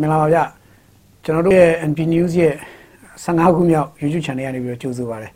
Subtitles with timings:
[0.00, 0.38] မင်္ဂလာပါဗျ
[1.24, 2.54] ကျွန်တော်တို့ရဲ့ NP News ရဲ့
[3.24, 5.30] 15ခုမြောက် YouTube channel ကနေပြီးတော့ကြိုဆိုပါရစေ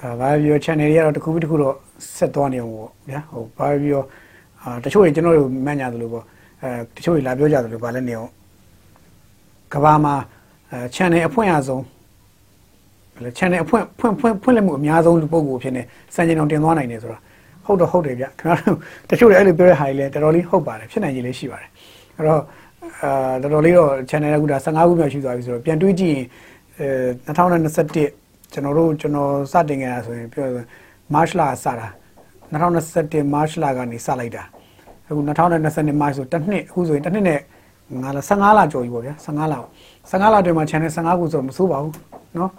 [0.00, 1.74] အာဘာပြော channel တွေကတော့တစ်ခုပြီးတစ်ခုတော့
[2.16, 4.02] ဆက်သွားနေအောင်ပေါ့ဗျာဟိုဘာပြော
[4.62, 6.24] အာတချို့တွေကျွန်တော်တို့မှတ်ညာသလိုပေါ့
[6.62, 8.30] အဲတချို့တွေလာပြောကြသလိုဗာလဲနေအောင်
[9.72, 10.14] ကဘာမှာ
[10.70, 11.84] အဲ channel အဖွင့်အဆုံး
[13.14, 15.82] ဘယ်လဲ channel အဖွင့်ဖွင့်ဖွင့်ဖွင့်လက်မှုအများဆုံးလူပုဂ္ဂိုလ်ဖြစ်နေ
[16.14, 17.18] စံချိန်အောင်တင်သွားနိုင်တယ်ဆိုတာ
[17.64, 18.76] ဟုတ်တော့ဟုတ်တယ်ဗျခင်ဗျားတို့
[19.10, 21.70] တချို့တွေအဲ့လိုပြောတဲ့ဟာတွေလည်းတော်တော်လေးဟုတ်ပါတယ်ဖြစ်နိုင်ကြီးလေးရှိပါတယ်
[22.16, 22.42] အဲ့တော့
[23.03, 26.25] အာတော်တော်လေးတော့ channel ကဒါ15ခုမြောက်ရှိသွားပြီဆိုတော့ပြန်တွေးကြည့်ရင်
[26.79, 26.87] အဲ
[27.27, 30.47] 2021ကျွန်တော်တို့ကျွန်တော်စတင်ခဲ့တာဆိုရင်ပြော
[31.13, 31.87] March လစတာ
[32.51, 34.43] 2021 March လကနေစလိုက်တာ
[35.07, 37.39] အခု2022 March ဆိုတစ်နှစ်အခုဆိုရင်တစ်နှစ်နဲ့
[38.01, 39.55] ငါလာ15လကျော်ပြီပေါ့ဗျာ15လ
[40.09, 41.93] 15လတွင်မှာ channel 15ခုဆိုတော့မဆိုးပါဘူး
[42.35, 42.49] เนาะ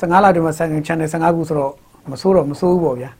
[0.00, 0.52] 15လတွင်မှာ
[0.86, 1.72] channel 15ခုဆိုတော့
[2.10, 3.10] မဆိုးတော့မဆိုးဘူးပေါ့ဗျာ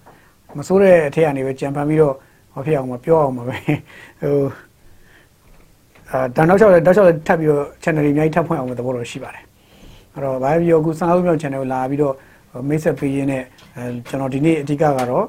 [0.58, 2.14] မဆိုးတဲ့အထက်ကနေပဲကြံဖန်ပြီးတော့
[2.52, 3.56] ဟောဖြစ်အောင်မပြောအောင်ပါပဲ
[4.22, 4.44] ဟို
[6.11, 9.43] အာဒါနောက်ချက်နောက်ချက်ထပ်ပြီးတော့ channel တွေအများကြီးထပ်ဖွင့်အောင်သဘောတော်ရှိပါတယ်
[10.13, 12.13] အဲ့တော့ဘာပြောအခု15ခုမြောက် channel ကိုလာပြီးတော့
[12.67, 13.43] မိတ်ဆက်ပေးရင်းနဲ့
[13.75, 15.25] အဲကျွန်တော်ဒီနေ့အဓိကကတော့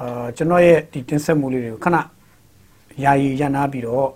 [0.00, 1.96] အာကျွန်တော်ရဲ့ဒီတင်ဆက်မှုလေးတွေကိုခဏ
[3.04, 4.06] ယာယီရနာပြီးတော့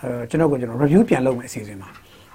[0.00, 1.88] အဲကျွန်တော်ကကျွန်တော် review ပြန်လုပ်မယ်အစီအစဉ်မှာ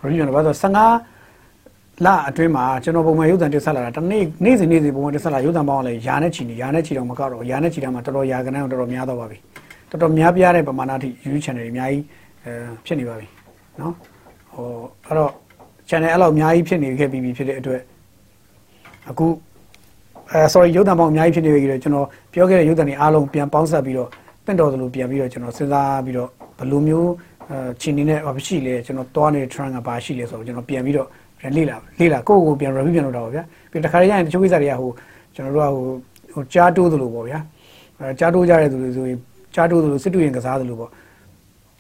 [0.03, 9.37] review ပြန်လုပ်ပါဆို15လအတွင်းမှာကျွန်တော်ပုံမှန်ရုပ်သံတင်ဆက်လာတာတနေ့နေ့စဉ်နေ့စဉ်ပုံမှန်တင်ဆက်လာရုပ်သံပေါင်းလည်းယာနဲ့ချီနေယာနဲ့ချီတော့မကတော့ယာနဲ့ချီတာမှာတော်တော်ယာကနန်းတော်တော်များတော့ပါပြီ
[9.89, 12.03] တော်တော်များပြားတဲ့ပမာဏအထိ YouTube channel တွေအများကြီး
[12.45, 12.53] အဲ
[12.85, 13.27] ဖြစ်နေပါပြီ
[13.79, 13.93] နော်
[14.53, 14.67] ဟို
[15.05, 15.31] အဲ့တော့
[15.89, 17.81] channel အဲ့လောက်အများကြီးဖြစ်နေခဲ့ပြီးပြီဖြစ်တဲ့အတွက်
[19.09, 19.27] အခု
[20.31, 24.09] အဲ sorry ရုပ်သံပေါင်းအများကြီးဖြစ်နေပြီတော့ကျွန်တော်ပြောခဲ့တဲ့ရုပ်သံတွေအားလုံးပြန်ပေါင်းစပ်ပြီးတော့
[24.45, 27.11] တင့်တော်သလိုပြန်ပြီးတော့ကျွန်တော်စဉ်းစားပြီးတော့ဘယ်လိုမျိုး
[27.49, 31.07] အဲချင်းနေနဲ့ဘာရှိလဲကျွန်တော်တွားနေတဲ့ trend ကဘာရှိလဲဆိုတော့ကျွန်တော်ပြန်ပြီးတော့
[31.55, 34.91] လေ့လာလေ့လာကိုယ့်ကိုပြန် review ပြန်လုပ်တာပါဗျာပြီးတခါတည်းရရင်တချို့ကိစ္စတွေကဟို
[35.35, 35.85] ကျွန်တော်တို့ကဟို
[36.33, 37.39] ဟိုကြားတိုးသလိုပေါ့ဗျာ
[37.99, 39.19] အဲကြားတိုးကြတဲ့သူတွေဆိုရင်
[39.55, 40.89] ကြားတိုးသလိုစစ်တူရင်ကစားသလိုပေါ့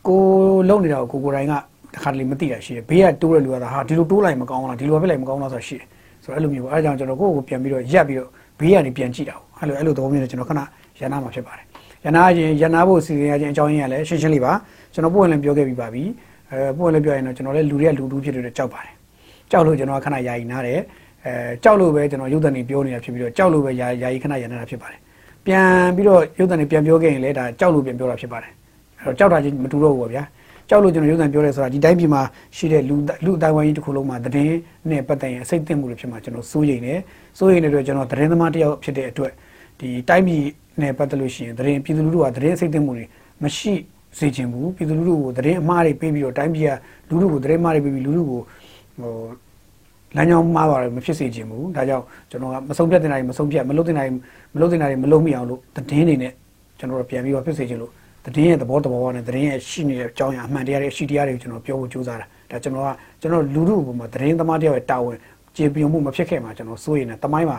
[0.07, 0.21] ကို
[0.69, 1.53] လုံနေတာကိုကိုကိုတိုင်းက
[1.95, 5.85] တခါတလေမသိတာရှိတယ်ဘေးကတိုးတဲ့လူကသာဟာဒီလိုတိုးလိုက်မကောင်းလားဒီလိုပဲလိုက်မကောင်းလားဆိုတာရှိတယ်
[6.23, 10.61] ဆိုတော့အဲ့လိုမျိုးပေါ့အဲဒါကြောင့်ကျွန်တော်ကိုယ့်ကိုပြန်ပြီးတော့ရက်ပြီးတော့ဘေးကနေပြန်ကြည့်တာပေါ့အဲ့လိုအဲ့လိုသဘောမျိုးနဲ့ကျွန်တော်ခဏ
[10.99, 11.65] ရန်နာမှာဖြစ်ပါတယ်
[12.03, 14.53] ရန်နာရင်ရန်နာဖို့စီစဉ်ရခြင်းအကြောင်းရင်းကလည်းရှင်းရှင်းလေးပါ
[14.93, 16.03] ကျွန်တော်ပို့ဝင်လည်းပြောခဲ့ပြီးပါပြီ
[16.51, 18.93] အဲပို့ဝင်လည်းပြောရင်တော့ကျွန်တော်လည်းလူတွေကလူတူဖြစ်တဲ့ကြောက်ပါတယ်
[19.51, 20.79] ကြောက်လို့ကျွန်တော်ခဏယာယီနားတယ်
[21.25, 24.99] အဲကြောက်လို့ပဲကျွန်တော်ရုပ်တံနေပြောနေတာဖြစ်ပြီးတော့ကြောက်လို့ပဲယာယာယီခဏရန်နာတာဖြစ်ပါတယ်
[25.45, 28.62] ပြန်ပြီးတော့ရုပ်တံနေပြန်ပြောခဲ့ရင်လည်းဒါကြောက်လို့ပြန်ပြောတာဖြစ်ပါတယ်အဲ့
[29.05, 30.23] တော့ကြောက်တာချင်းမတူတော့ဘူးပေါ့ဗျာ
[30.69, 32.21] ကြောက်လို့ကျွန်တော်ရုပ်သံပြောရဲဆိုတာဒီတိုင်းပြည်မှာ
[32.55, 34.55] ရှိတဲ့လူလူအတိုင်းဝိုင်းကြီးတစ်ခုလုံးမှာသတင်း
[34.89, 36.93] နဲ့ပတ်သက်ရင်အစိတ်သိမ့်မှုတွေဖြစ်မှာကျွန်တော်စိုးရိမ်နေ
[37.37, 39.31] စိုးရိမ်နေတဲ့အတွက်ကျွန်တော်သတင်းသမားတယောက်ဖြစ်တဲ့အတွက်
[39.79, 40.43] ဒီတိုင်းပြည်
[40.81, 43.05] နဲ့ပတ်သက်လို့ရှိရင်သတင်းပြည်သူလူထုကသတင်းအစိတ်သိမ့်မှုတွေ
[43.43, 43.73] မရှိ
[44.17, 46.71] စေချင်ဘူးပြည်သူလူထုကိုသတင်းအမှားတွေပေးပြီးတော့တိုင်းပြည်က
[47.09, 48.39] လူထုကိုသတင်းအမှားတွေပေးပြီးလူထုကို
[48.99, 49.13] ဟို
[50.15, 54.13] လမ်းကြောင်းမှားပါတယ်မဖြစ်စေချင်ဘူးဒါကြောင့်ကျွန်တော်ကမဆုံးဖြတ်တင်တာတွေမဆုံးဖြတ်မလုပ်တင်တာတွေ
[54.53, 56.31] မလုပ်တင်တာတွေမလုပ်မိအောင်လို့သတင်းတွေနဲ့
[56.79, 57.91] ကျွန်တော်တို့ပြန်ပြီးတော့ဖြစ်စေချင်လို့
[58.25, 62.89] သတင်းရဲ့သဘောတဘောနဲ့သတင်းရဲ့ရှိနေတဲ့အကြောင်းအရာအမှန်တရားတွေရှိတရားတွေကိုကျွန်တော်ပြောဖို့ကြိုးစားတာဒါကျွန်တော်က
[63.21, 65.17] ကျွန်တော်လူထုပုံမှာသတင်းသမားတယောက်ရဲ့တာဝန်
[65.55, 67.57] ကျေပြွန်မှုမဖြစ်ခဲ့မှာကျွန်တော်စိုးရိမ်နေတမိုင်းမှာ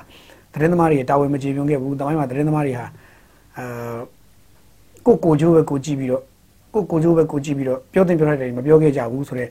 [0.53, 2.87] သတင်းသမားတွေတာဝန်မကျေပြွန်ခဲ့ဘူးတမိုင်းမှာသတင်းသမားတွေဟာ
[3.59, 3.99] အာ
[5.07, 6.23] ကိုကိုချိုးပဲကိုကြည့်ပြီးတော့
[6.75, 9.51] ကိုကိုချိုးပဲကိုကြည့်ပြီးတော့ပြောတင်ပြောရတယ်မပြောခဲ့ကြဘူးဆိုတော့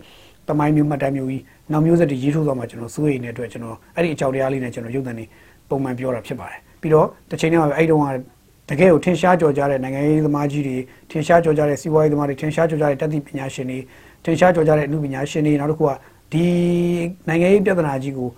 [0.49, 1.41] တမိုင်းမျိုးမှတ်တမ်းမျိုးကြီး
[1.71, 5.25] နောက်မျိုးဆက်တွေရေးထိုးသွားမှာကျွန်တော်စိုးရိမ်နေတဲ့အတွက်ကျွန်တော်အဲ့ဒီအကြောင်းတရားလေးနဲ့ကျွန်တော်ရုပ်သံနေ
[5.69, 8.07] ပုံမှန်ပြောတာဖြစ်ပါတယ်ပြီးတော့တစ်ချိန်တည်းမှာအဲ့ဒီတုန်းက
[8.69, 10.77] တကယ်ကိုထင်ရှားကြော်ကြတဲ့နိုင်ငံရေးသမားကြီးတွေ
[11.11, 13.79] ထင်ရှားကြော်ကြတဲ့စီးပွားရေးသမားတွေထင်ရှားကြော်ကြတဲ့တတိပညာရှင်တွေ
[14.23, 15.91] ထင်ရှားကြော်ကြတဲ့အမှုပညာရှင်တွေနောက်တစ်ခုက
[16.31, 16.45] ဒီ
[17.27, 18.29] နိုင်ငံရေးပြဿနာကြီးကို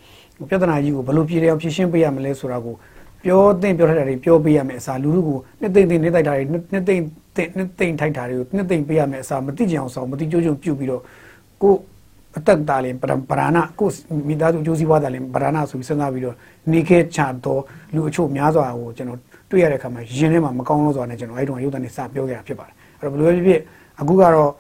[0.49, 2.75] ပြဿနာကြီးကိုဘယ်လိုပြည်လျောင်ဖြေရှင်းပေးရမလဲဆိုတာကို
[3.23, 7.03] ပြောသင့်ပြောထက်တာတွေပြောပေးရမယ်အစားလူလူကိုနှစ်သိမ့်သိမ့်နေတိုက်တာတွေနှစ်သိမ့်
[7.35, 11.01] သိမ့်နှစ်သိမ့်ထိုက်တာတွေကိုနှစ်သိမ့်ပေးရမယ်အစားမတိကြအောင်ဆောင်မတိကြိုးကြိုးပြုတ်ပြီးတော့
[11.61, 11.73] ကို
[12.37, 13.89] အသက်တာလင်ပရဏကို
[14.27, 16.35] မိသားစုအကျိုးစီးပွားတာလင်ပရဏဆိုပြီးစဉ်းစားပြီးတော့
[16.71, 17.61] နေခဲ့ချတော့
[17.93, 19.19] လူအချို့များစွာကိုကျွန်တော်
[19.49, 23.61] တွေ့ရတဲ့အခါမှာရင်ထဲမှာမကောင်းလို့ဆိုတာနဲ့ကျွန်တော်အဲ့တုန်းကရုပ်သံနဲ့စပြောခဲ့တာဖြစ်ပါတယ်အဲ့တော့ဘယ်လိုပဲဖြစ်ဖြစ်
[23.99, 24.51] အခုကတော့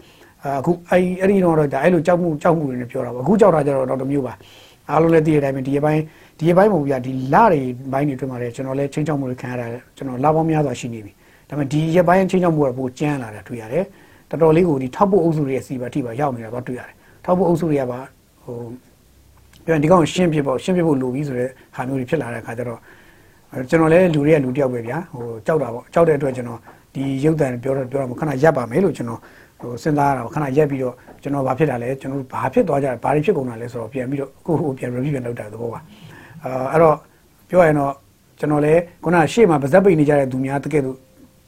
[0.59, 4.33] အခုအဲ့အဲ့ဒီတော့ဒါအဲ့လိုကြောက်မှုကြောက်မှုတွေနဲ့ပြောတာပေါ့အခုကြောက်တာကြတော့တော့တမျိုးပါ
[4.89, 6.01] အားလုံးလည်းသိတဲ့အတိုင်းပဲဒီအပိုင်း
[6.39, 9.65] ဒီအပိုင်းပုံပြဒီလတွေဘိုင်းတွေတွေ့မှာလေကျွန်တော်လည်းချင်းချောက်မှုတွေခံရတာ
[9.97, 11.11] ကျွန်တော်လာပေါင်းများစွာရှိနေပြီ
[11.49, 13.85] ဒါပေမဲ့ဒီရပိုင်းချင်းချောက်မှုကပိုကျန်းလာတာတွေ့ရတယ်
[14.29, 17.99] တော်တော်လေးကိုဒီထောက်ဖို့အုပ်စုတွေရဲ့စီပါတိပါရောက်နေတာတော့တွေ့ရတယ်ထောက်ဖို့အုပ်စုတွေကပါ
[18.43, 18.57] ဟို
[19.65, 22.79] ပြန်ဒီကောင်ရှင်းပြဖို့ရှင်းပြဖို့လိုပြီဆိုတဲ့ဟာမျိုးတွေဖြစ်လာတဲ့အခါကျတော့
[23.69, 26.59] ကျွန်တော်လည်းလူတွေကလူတယောက်ပဲဗျာဟိုကြောက်တာပေါ့ကြောက်တဲ့အတွက်ကျွန်တော်
[26.93, 29.19] ဒီရုပ်တံပြောတော့ပြောတော့ခဏရပ်ပါမယ်လို့ကျွန်တော်
[29.59, 35.79] ဟိုစဉ်းစားရတာပေါ့ခဏရပ်ပြီးတော့ကျွန်တော်ဘာဖြစ်တာလဲကျွန်တော်ဘာဖြစ်သွားကြလဲဘာတွေဖြစ်ကုန်တာလဲဆိုတော့ပြန်ပြီးတော့ကိုယ့်ဟိုပြန် review ပြန်လုပ်တာသဘောပါ
[36.43, 36.95] အာအဲ့တော့
[37.49, 37.93] ပြောရရင်တော့
[38.39, 40.97] ကျွန်တော်လည်းခုနရှေ့မှာဗဇက်ပိတ်နေကြတဲ့သူများတကယ်လို့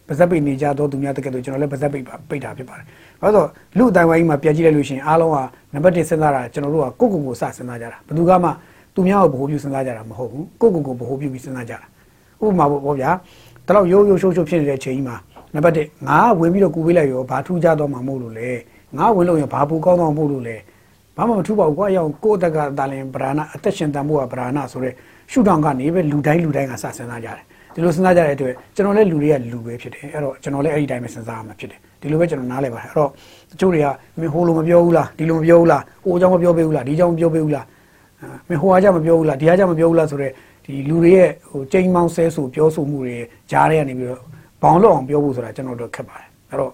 [0.09, 2.85] ဗဇက်ပိတ်နေကြတော့သူများတကယ်လို့ကျွန်တော်လည်းဗဇက်ပိတ်ပိတ်တာဖြစ်ပါတယ်။
[3.21, 5.37] ဘာလို့ဆိုလူအတိုင်းဝိုင်းမှာပြန်ကြည့်လိုက်လို့ရှိရင်အားလုံးက
[5.73, 8.49] နံပါတ်1စဉ်းစားတာကျွန်တော်တို့ကကိုယ့်ကိုယ်ကိုစစဉ်းစားကြတာဘယ်သူကမှ
[8.95, 11.87] သူများကိုဗဟိုပြုစဉ်းစားကြတာမဟုတ်ဘူးကိုယ့်ကိုယ်ကိုဗဟိုပြုပြီးစဉ်းစားကြတာ
[12.45, 13.11] ဥပမာပေါ့ဗျာ
[13.67, 15.17] ဒါတော့ရိုးရိုးရှိုးရှိုးဖြစ်နေတဲ့အချိန်ကြီးမှာ
[15.53, 18.49] နံပါတ်1ငါဝင်ပြီးတော့ကူပေးလိုက်ရောဘာထူးကြတော့မှာမဟုတ်လို့လေ
[18.97, 20.55] ငါဝင်လို့ရင်ဘာပူကောင်းတော့မဟုတ်လို့လေ
[21.15, 24.93] ဘာမှမထူးပါဘူးကွာရအောင်ကိုယ့်အသက်ကတာလင်ဗရာဏအသက်ရှင်တန်ဖို့ကဗရာဏဆိုတဲ့
[25.31, 27.43] ရှုထောင့်ကနေပဲလူတိုင်းလူတိုင်းကစစဉ်းစားကြတယ်
[27.73, 33.09] ဒီလိုစဉ်းစားကြတဲ့အတွက်ကျွန်တော်လည်းလူတွေကလူပဲဖြစ်တယ်အဲ့တော့ကျွန်တော်လည်းအဲ့ဒီတိုင်းပဲစဉ်းစားရမှာဖြစ်တယ်ဒီလိုပဲကျွန်တော်နားလည်ပါတယ်အဲ့တော့
[33.51, 33.87] တချို့တွေက
[34.19, 37.65] မင်းဟိုလိုမပြောဘူးလားဒီလိုမပြောဘူးလားဟိုအကြောင်းမပြောပေးဘူးလားဒီအကြောင်းမပြောပေးဘူးလား
[38.49, 40.31] မင်းဟိုအားကြမပြောဘူးလားဒီအားကြမပြောဘူးလားဆိုတော့
[40.67, 43.17] ဒီလူတွေရဲ့ဟိုချိန်မောင်းဆဲဆိုပြောဆိုမှုတွေ
[43.51, 44.21] ကြားထဲကနေပြီးတော့
[44.61, 46.71] ဘောင်လောက်အောင်ပြောဖို့ဆိုတာကျွန်တော်တို့ခက်ပါတယ်အဲ့တော့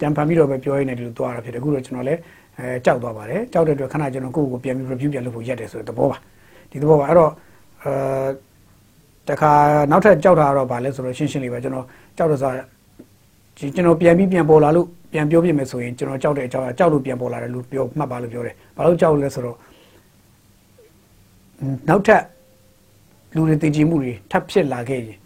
[0.00, 2.20] တန်ဖန်ပြီးတော့ပဲပြောရင်းနဲ့ဒီလိုသွားတာဖြစ်တယ်အခုတော့ကျွန်တော်လည်း
[2.58, 6.16] အဲကြောက်သွားပါတယ်ကြောက်တဲ့အတွက်ခဏကျွန်တော်ကိုယ့်ကိုပြန်ပြီး review ပြန်လုပ်ဖို့ရက်တယ်ဆိုတဲ့သဘောပါ
[6.70, 7.30] ဒီသဘောပါအဲ့တော့
[7.84, 7.92] အဲ
[9.28, 9.52] တခါ
[9.90, 11.86] နောက်ထပ်ကြောက်တာကတော့ဗာလဲဆိုတော့ရှင်းရှင်းလေးပဲကျွန်တော်
[12.16, 12.64] ကြောက်တယ်ဆိုတာ
[13.58, 19.56] ဒီကျွန်တော်ပြန်ပြီးပြန်ပေါ်လာလို့ပြန်ပြောပြမယ်ဆိုရင်ကျွန်တော်ကြောက်တဲ့အကြောင်းကြောက်လို့ပြန်ပေါ်လာတယ်လို့ပြောမှတ်ပါလို့ပြောတယ်ဘာလို့ကြောက်လဲဆိုတော့
[21.88, 22.22] နောက်ထပ်
[23.34, 25.18] လူတွေတည်ကြည်မှုတွေထပ်ဖြစ်လာခဲ့ရင်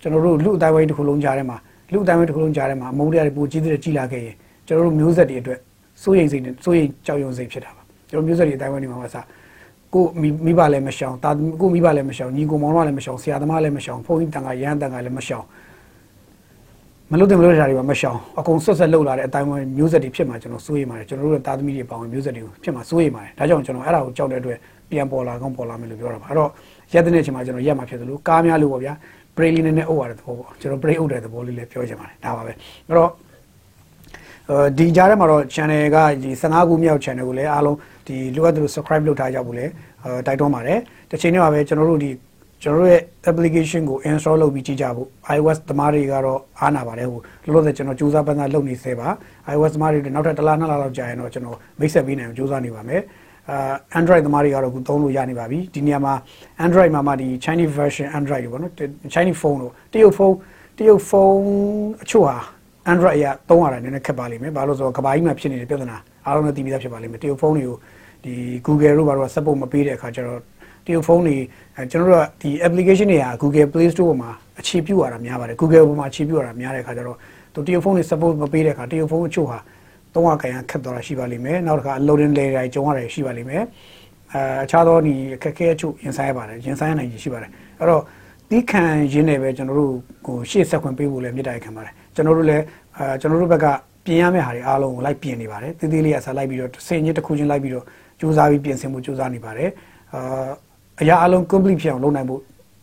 [0.00, 1.56] ကျွန်တော်တို့လူအတိုင်းဝိုင်းတစ်ခုလုံးကြားထဲမှာ
[1.92, 4.34] လူအတိုင်းဝိုင်းတစ်ခုလုံးကြားထဲမှာအမုန်းတရားတွေပိုကြီးတဲ့ကြီးလာခဲ့ရင်
[4.66, 5.58] ကျွန်တော်တို့မျိုးဆက်တွေအတွက်
[6.02, 9.24] စိုးရိမ်စိတ်နဲ့စိုးရိမ်ကြောက်ရွံ့စိတ်ဖြစ်တာပါကျွန်တော်မျိုးဆက်တွေအတိုင်းဝိုင်းတွေမှာပါစား
[9.94, 10.04] ကို
[10.46, 11.30] မိဘလည်းမရှောင်တာ
[11.60, 15.44] ကိုမိဘလည်းမရှောင်ညီကိုမောင်တို့လည်းမရှောင်ဆရာသမားလည်းမရှောင်ဖုန်းကြီးတန်ခါရဟန်းတန်ခါလည်းမရှောင်
[17.12, 24.58] မလို့တယ်မလို့တာတွေပါမရှောင်အကုန်ဆွတ်ဆက်လှုပ်လာတဲ့အတိုင်းဝိုင်းမျိုးဆက်တွေဖြစ်မှာကျွန်တော်စိုးရိမ်ပါတယ်ကျွန်တော်တို့ရဲ့သားသမီးတွေပေါင်းမျိုးဆက်တွေဖြစ်မှာစိုးရိမ်ပါတယ်ဒါကြောင့်ကျွန်တော်အဲ့ဒါကိုကြောက်တဲ့အတွက်
[24.90, 26.50] ပြန်ပေါ်လာကောင်းပေါ်လာမယ်လို့ပြောတာပါအဲ့တော့
[26.92, 28.92] ရက်တဲ့ချိန်မှာကျွန်တော်ရက်မှာဖြစ်သလိုကားများလို့ပေါ့ဗျာ
[29.36, 32.56] break လေးနည်းနည်းအုပ်ရတဲ့သဘောပေါ့ကျွန်တော် break အုပ်တဲ့သဘောလေးလည်းပြောချင်ပါတယ်ဒါပါပဲအဲ့
[32.98, 33.10] တော့
[34.78, 37.76] ဒီကြားထဲမှာတော့ channel ကဒီ15ခုမြောက် channel ကိုလည်းအားလုံး
[38.06, 39.72] ဒီလိုအပ်သလို subscribe လုပ်ထားကြဖို့လည်း
[40.26, 40.78] တိုက်တွန်းပါတယ်
[41.10, 42.10] တစ်ချိန်တည်းမှာပဲကျွန်တော်တို့ဒီ
[42.62, 49.08] ကျွန်တော်တို့ရဲ့ application ကို install လုပ်ပြီးကြည့်ကြဖို့ iOS သမားတွေကတော့အားနာပါတယ်ဟိုလောလောဆယ်ကျွန်တော်စူးစမ်းပန်းစားလုပ်နေသေးပါ
[49.54, 53.02] iOS သမားတွေနောက်ထပ်တစ်လနှစ်လလောက်ကြာရင်တော့ကျွန်တော်မိတ်ဆက်ပေးနိုင်အောင်စူးစမ်းနေပါမယ်
[53.50, 56.14] အာ Android သမားတွေကတော့အခုသုံးလို့ရနေပါပြီဒီနေရာမှာ
[56.66, 58.72] Android မှာမှဒီ Chinese version Android တွေပေါ့နော်
[59.14, 60.36] Chinese phone တို့တရုတ်ဖုန်း
[60.78, 61.38] တရုတ်ဖုန်း
[62.02, 62.36] အချို့ဟာ
[62.92, 65.96] Android အရသုံးရတာနည်းနည်းခက်ပါလိမ့်မယ်ဘာလို့ဆိုတော့ကဘာကြီးမှာဖြစ်နေတဲ့ပြဿနာ
[66.26, 67.76] အားလုံးလည်းသိပြီးသားဖြစ်ပါလိမ့်မယ်တရုတ်ဖုန်းတွေကို
[68.24, 68.34] ဒီ
[68.66, 70.40] Google တို့ဘာလို့ support မပေးတဲ့အခါကျတော့
[70.86, 71.36] တရုတ်ဖုန်းတွေ
[71.90, 74.30] ကျွန်တော်တို့ကဒီ application တွေဟာ Google Play Store မှာ
[74.60, 77.16] အခြေပြုရတာများပါတယ် Google ပေါ်မှာအခြေပြုရတာများတဲ့အခါကျတော့
[77.54, 79.58] သူတရုတ်ဖုန်းတွေ support မပေးတဲ့အခါတရုတ်ဖုန်းအချို့ဟာ
[80.14, 83.62] သုံးရခိုင်ရခက်သွားတာရှိပါလိမ့်မယ်နောက်တစ်ခါ loading layer တွေကျုံရတယ်ရှိပါလိမ့်မယ်
[84.32, 88.02] အဲအခြားသောဒီအခက်အခဲအချို့ရင်ဆိုင်ရပါတယ်ရင်ဆိုင်ရနိုင်ရှိပါတယ်အဲ့တော့
[88.50, 88.82] ဒီခံ
[89.12, 89.92] ရင်းနေပဲကျွန်တော်တို့
[90.26, 92.64] ကိုရှေ့ဆက်ခွင့်ပေးဖို့လည်းမြစ်တာရခံပါတယ်ကျွန်တော်တို့လည်း
[92.96, 93.66] အဲကျွန်တော်တို့ဘက်က
[94.04, 97.84] ပြင်ရမယ့်ဟာတွေအားလုံးကိုလိုက်ပြင်နေပါတယ်တည်တည်လေးအစားလိုက်ပြီးတော့စင်ညစ်တစ်ခုချင်းလိုက်ပြီးတော့
[98.20, 99.70] စူးစမ်းပြီးပြင်ဆင်မှုစူးစမ်းနေပါတယ်
[100.14, 100.50] အာ
[101.00, 102.40] အရာအလုံး complete ဖြစ်အောင်လုပ်နိုင်ဖို့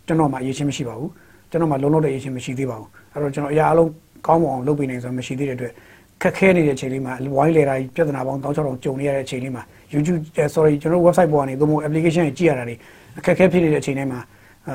[0.07, 1.11] ကျွန်တော်မှအရေးချင်းမရှိပါဘူး
[1.49, 3.89] ကျွန်တော်မှလုံးလုံးတဲ့အရေးချင်းမရှိသေးပါဘူးအဲ့တော့ကျွန်တော်အရာအလုံး
[4.27, 5.73] ကောင်းမွန်အောင်လုပ်ပေးနိုင်ဆိုမရှိသေးတဲ့အတွက်
[6.22, 9.62] ခက်ခဲနေတဲ့အချိန်လေးမှာဝိုင်းလေတာပြဿနာပေါင်း1600ကြုံနေရတဲ့အချိန်လေးမှာ
[9.92, 10.20] YouTube
[10.54, 12.76] sorry ကျွန်တော် website ပေါ်ကနေသို့မဟုတ် application ကြီးကြည့်ရတာတွေ
[13.18, 14.20] အခက်ခဲဖြစ်နေတဲ့အချိန်တိုင်းမှာ
[14.68, 14.74] အဲ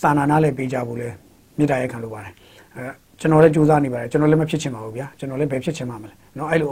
[0.00, 1.08] စာနာနာလည်းပေးကြဖို့လဲ
[1.58, 2.32] မြစ်တာရက်ခံလိုပါတယ်
[2.76, 6.68] အဲကျွန်တော်လည်းစူးစမ်းနေပါတယ်ကျွန်တော်လည်းမဖြစ်ချင်ပါဘူးဗျာကျွန်တော်လည်းဘယ်ဖြစ်ချင်မှာမလဲเนาะအဲ့လို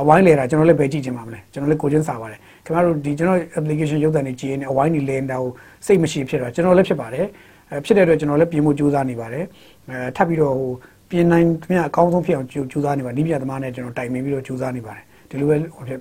[0.00, 5.50] အဝိုင်းလေတာကျွန်တော်လည်းဘယ်ကြည့်ချင်မှာမလဲကျွန်တော်လည်းကိုချင်းစာပါတယ်ခင်ဗျားတို့ဒီကျွန်တော် application ရုပ်သံတွေကြည့်ရင်အဝိုင်းနေလေတာကို
[5.86, 7.26] စိတ်မရှိဖြစ်တော့ကျွန်တော်လည်းဖြစ်ပါတယ်
[7.70, 9.44] အဲဖြစ်တဲ့အတွက်ကျွန်တော်လည်းပြင်ဖို့စူးစမ်းနေပါတယ်
[9.90, 10.70] အဲထပ်ပြီးတော့ဟို
[11.09, 15.55] ပြင်နိုင်မြအကောင်းဆုံးဖြစ်အောင်ကြိုးစားနေပါနိပြသမားနဲ့ကျွန်တော်တိုင်ပင်ပြီးတော့ကြိုးစားနေပါတယ်ဒီလိုပဲ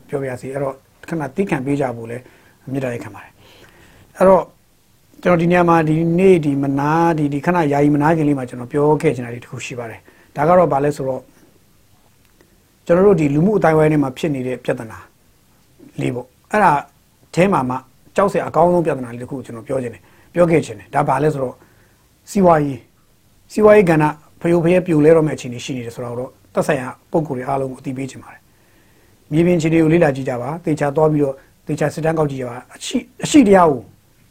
[0.08, 0.75] ပြောပြရစီအဲ့တော့
[1.08, 2.19] ခဏတိခံပေးကြဖို့လဲ
[2.72, 3.32] မြေတားရခံပါတယ်
[4.16, 4.43] အဲ့တော့
[5.22, 10.00] ကျွန်တော်ဒီနေရာမှာဒီနေ့ဒီမနာဒီဒီခဏယာယီမနာခင်လေးမှာကျွန်တော်ပြောခဲ့ချင်တာဒီတစ်ခုရှိပါတယ်
[10.37, 11.22] ဒါကတော့ဗာလဲဆိုတော့
[12.87, 14.99] ကျွန်တော်တို့ဒီလူမှုအတိုင်းဝိုင်းထဲမှာဖြစ်နေတဲ့ပြဿနာ
[16.00, 16.72] လေးပေါ့အဲ့ဒါ
[17.34, 17.76] အဲမှာမှ
[18.17, 20.03] ကြောက်စရာအကောင်းဆုံးပြဿနာလေးတစ်ခုကျွန်တော်ပြောချင်တယ်
[20.34, 21.55] ပြောခဲ့ချင်တယ်ဒါဗာလဲဆိုတော့
[22.31, 22.81] စီဝါရေး
[23.53, 24.05] စီဝါရေးကဏ္ဍ
[24.40, 26.16] ဖယိုဖယဲပြိုလဲတော့မယ့်အခြေအနေရှိနေတယ်ဆိုတော့
[26.54, 28.40] သက်ဆိုင်ရာပုံကိုယ်တွေအားလုံးကိုအသိပေးချင်ပါတယ်
[29.32, 31.34] မြေပြင်အခြေအနေကိုလေ့လာကြည့်ကြပါတေချာသွားပြီးတော့
[31.66, 33.82] တေချာစစ်တမ်းကောက်ကြည့်ကြပါအရှိအရှိတရားကို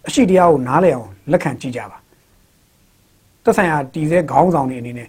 [0.07, 1.97] အရှိတရားကိုနားလည်အောင်လက်ခံကြည့်ကြပါ
[3.43, 5.07] သက်ဆိုင်ရာတည်ဆဲခေါင်းဆောင်တွေအနေနဲ့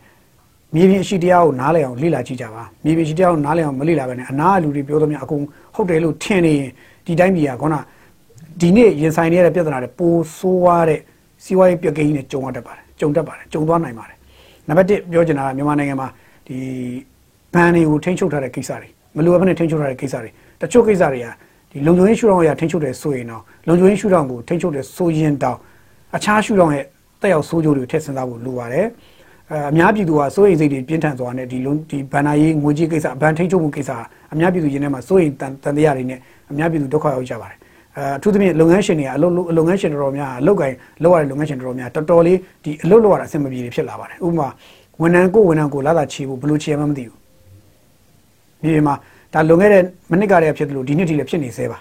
[0.74, 5.42] မြေပြင်အရှိတရားကိုနားလည်အောင်လေ့လာကြည့်ကြပါမြေပြင်အရှိတရားကိုနားလည်အောင်မလေ့လာဘဲနဲ့အနာလူတွေပြောသမျှအကုန်
[5.74, 6.70] ဟုတ်တယ်လို့ထင်နေရင်
[7.06, 7.80] ဒီတိုင်းပြည်ကခေါနာ
[8.60, 11.00] ဒီနေ့ရင်ဆိုင်နေတဲ့ပြဿနာတွေပိုဆိုးွားတဲ့
[11.44, 14.17] စီးပွားရေးပြကိန်းနဲ့ကြုံရတတ်ပါတယ်ကြုံတတ်ပါတယ်ကြုံသွားနိုင်ပါတယ်
[14.68, 16.08] နံပါတ်1ပြောချင်တာကမြန်မာနိုင်ငံမှာ
[16.46, 16.58] ဒီ
[17.54, 21.26] ဘန်တွေကိုထိန်းချုပ်ထားတဲ့ကိစ္စတွေမလိုအပ်ဘဲနဲ့ထိန်းချုပ်ထားတဲ့ကိစ္စတွေတချို့ကိစ္စတွေက
[21.70, 25.58] ဒီလုံခြုံရေးရှုထောင့်အရာထိန်းချုပ်တယ်ဆိုရင်တော့လုံခြုံရေးရှုထောင့်ကိုထိန်းချုပ်တယ်ဆိုရင်တောင်
[26.16, 26.84] အခြားရှုထောင့်ရဲ့
[27.20, 28.86] တက်ရောက်ဆိုးကျိုးတွေကိုထည့်စဉ်းစားဖို့လိုပါတယ်
[29.52, 33.90] အအများပြည်သူကစိုးရိမ်စိတ်တွေပြင်းထန်သွားတဲ့ဒီလုံးဒီဘန်နာရေးငွေကြေးကိစ္စဘန်ထိန်းချုပ်မှုကိစ္စ
[34.32, 35.32] အများပြည်သူရင်းထဲမှာစိုးရိမ်
[35.64, 36.18] တန်တရားတွေနဲ့
[36.50, 37.57] အများပြည်သူဒုက္ခရောက်ကြပါတယ်
[37.98, 44.48] အဲအထူးသဖြင့်လုပ်ငန်းရှင်တွေကအလုပ်လုပ်ငန်းရှင်တော်တော်များအလုပ်ကိုင်လုပ်ရတဲ့လုပ်ငန်းရှင်တော်တော်များတော်တော်လေးဒီအလုပ်လုပ်ရတာအဆင်မပြေဖြစ်လာပါတယ်ဥပမာ
[45.00, 47.16] ဝန်ထမ်းကိုဝန်ထမ်းကိုလာတာချေဖို့ဘယ်လိုချေမှမသိဘူး
[48.62, 48.94] ဒီမှာ
[49.34, 51.78] ဒါလွန်ခဲ့တဲ့မနစ်ကတည်းကဖြစ်တယ်လို့ဒီနှစ်ထိလည်းဖြစ်နေသေးပါ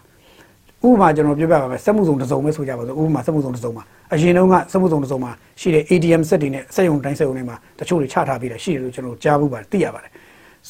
[0.86, 3.84] ဥပမာကျွန်တော်ပြောပြပါမယ်စက်မှုစုံတစ်စုံပဲဆိုကြပါစို့ဥပမာစက်မှုစုံတစ်စုံမှာ
[4.14, 10.12] အရင်တုန်းကစက်မှုစုံတစ်စုံမှာရှိတဲ့ ATM စက်တွေနဲ့စက်ရုံတိုင်းစက်ရုံတွေမှာတချို့တွေချထားပြီးတယ်ရှိတယ်လို့ကျွန်တော်ကြားဘူးပါတယ်သိရပါတယ်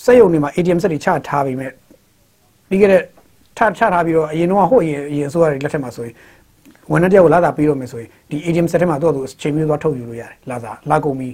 [0.03, 1.71] စက်ရုံတွေမှာ ATM စက်တွေချထားပြီးမဲ့
[2.69, 3.01] ပြီးခဲ့တဲ့
[3.57, 6.13] ထချထားပြီးတော့အရင်တော့ဟိုအရင်အရင်အစိုးရတွေလက်ထက်မှာဆိုရင်
[6.91, 11.33] ဝန်ထမ်းတယောက်ကိုလာတာပြီးတော့မယ်ဆိုရင်ဒီ ATM စက်ထဲမှာသူ့အတူချိန်မျိုးသွားထုတ်ယူလို့ရတယ်လာစားလာကုန်ပြီး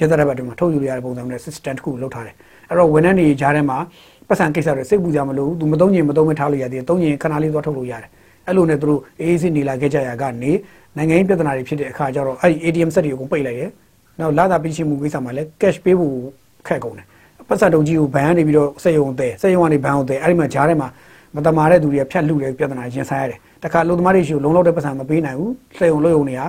[0.00, 2.34] ရသက်တဲ့ဘက်တွေမှာထုတ်ယူလို့ရတဲ့ပုံစံမျိုးနဲ့ system တစ်ခုလောက်ထားတယ်
[2.68, 3.78] အဲ့တော့ဝန်ထမ်းတွေကြားထဲမှာ
[4.28, 8.10] ပတ်စံကိစ္စတွေစိတ်ပူကြမလို့သူမသုံးရင်မသုံးမထားလို့ရသေးတယ်သုံးရင်ခဏလေးသွားထုတ်လို့ရတယ်
[8.46, 10.52] အဲ့လိုနဲ့သူတို့အေးအေးဆေးနေလာခဲ့ကြရကနေ
[10.96, 13.70] နိုင်ငံရေးပြဿနာတွေဖြစ်တဲ့အခါကျတော့အဲ့ဒီ ATM စက်တွေကိုပိတ်လိုက်တယ်
[14.20, 16.14] နောက်လာတာပြီးရှိမှုကိစ္စမှာလည်း cash ပေးဖို့
[16.66, 17.06] ခက်ကုန်တယ်
[17.48, 20.88] ပတ်စံတုံကြီးကိုဘန်ကနေပြီးတော့စက်ရုံတဲ့စက်ရုံကနေဘန်အောင်တဲ့အဲ့ဒီမှာဂျားထဲမှာ
[21.36, 26.42] မတမာတဲ့သူတွေကဖြတ်လူတဲ့ပြဿနာရင်ဆိုင်ရတယ်တခါလုံသမားတွေရှိကိုလုံလောက်တဲ့ပတ်စံမပေးနိုင်ဘူးစက်ရုံလို့ရုံတွေက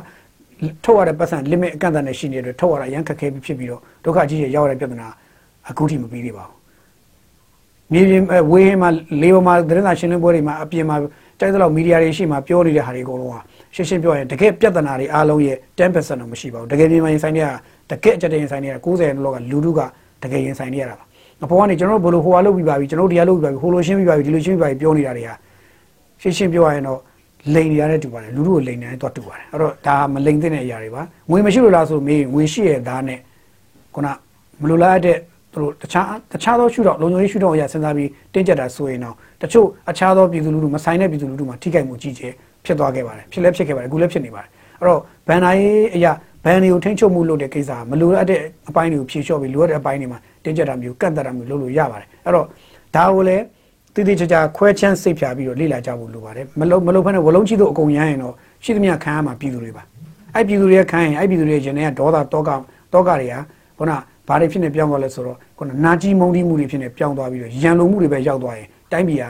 [0.84, 5.08] ထုတ်ရတဲ့ပတ်စံ limit အကန့်အသတ်နဲ့ရှိနေတဲ့အတွက်ထုတ်ရတာရန်ခက်ခဲပြီးဖြစ်ပြီးတော့ဒုက္ခကြီးရရောက်ရတဲ့ပြဿနာ
[5.70, 6.56] အခုထိမပြီးသေးပါဘူး
[7.92, 8.90] မြေပြင်ဝေးဟင်းမှာ
[9.22, 10.98] လေပေါ်မှာသတင်းစာရှင်းလင်းပွဲတွေမှာအပြင်မှာ
[11.40, 13.36] တိုက်သလောက်မီဒီယာတွေရှိမှပြောနေတဲ့ဟာတွေအကုန်လုံးက
[13.76, 17.50] ရှင်းရှင်းပြောရင်တကယ်ပြဿနာတွေအားလုံးရဲ့10%တော့မရှိပါဘူးတကယ်မြန်မာရင်ဆိုင်တွေက
[17.92, 19.82] တကယ်အကြတဲ့ရင်ဆိုင်တွေက90လောက်ကလူထုက
[20.24, 21.06] တကယ်ရင်ဆိုင်နေရတာပါ
[21.46, 25.36] အပေါ်ကနေကျွန်တော်တို့ဘလို့ဟိုဟာလုပ်ပြီးပါပြီကျွန်တော်တို့ဒီဟာလုပ်ပြီးပါပြီဟိုလိုရှင်းပြီးပါပြီဒီလိုရှင်းပြီးပါပြီပြောနေတာတွေဟာ
[26.22, 27.00] ရှင်းရှင်းပြောရရင်တော့
[27.56, 33.20] လိန်နေရတဲ့တူပါတယ်လူထုကိုလိန်နေတယ်တော့တူပါတယ်အဲ့တော့ဒါမလိန်တဲ့အရာတွေပါငွေမရှိလို့လားဆိုမေးငွေရှိရဲ့သားနဲ့
[33.96, 34.08] ခုန
[34.62, 35.18] မလိုလားတဲ့
[35.52, 42.34] သူတို့တခြားတခြားသောရှုထောင့်လုံခြုံရေးရှုထောင့်အရာစဉ်းစားပြီးတင်းကျပ်တာဆိုရင်တော့တချို့အခြားသောပြည်သူလူထုမဆိုင်တဲ့ပြည်သူလူထုမှာထိခိုက်မှုကြီးကျယ်
[42.66, 44.50] ဖြစ်သွားခဲ့ပါတယ်ဖြစ်လဲဖြစ်ခဲ့ပါတယ်အခုလည်းဖြစ်နေပါတယ်
[44.80, 46.12] အဲ့တော့ဘန်နာရေးအရာ
[46.46, 52.46] ဘန်တွေကိုထိန်းချုပ်မှုလုပ်တဲ့ကိစ္စကမလိုအပ်တဲ့အပိုင်းတွေကိုဖြေလျှော့ပြီးလိုအပ်တဲ့အပိုင်းတွေမှာတင်းကျပ်တာမျိုးကန့်သတ်တာမျိုးလုပ်လို့ရပါတယ်အဲ့တော့
[52.96, 53.44] ဒါကိုလည်း
[53.94, 58.34] တည်တည်ချာချာခွဲချမ်းစိတ်ဖြာပြီးတော့လေ့လာကြဖို့လိုပါတယ်မလုံမလုံဖက်နဲ့ဝလုံးကြီးတို့အကုန်ရမ်းရင်တော့
[58.64, 59.84] ရှိသမျှခံရမှာပြည်သူတွေပါ
[60.34, 62.50] အဲ့ပြည်သူတွေခံရင်အဲ့ပြည်သူတွေရင်ထဲကဒေါသတောက
[62.94, 63.36] တောကတွေက
[63.78, 63.92] ခုန
[64.28, 69.26] ဘာတွေဖြစ်နေပြောင်းသွားလဲဆိုတော့ခုနနာကြီးမုံတီးမှုတွေဖြစ်နေပြောင်းသွားပြီးတော့ရန်လုံမှုတွေပဲရောက်သွားရင်တိုင်းပြည်က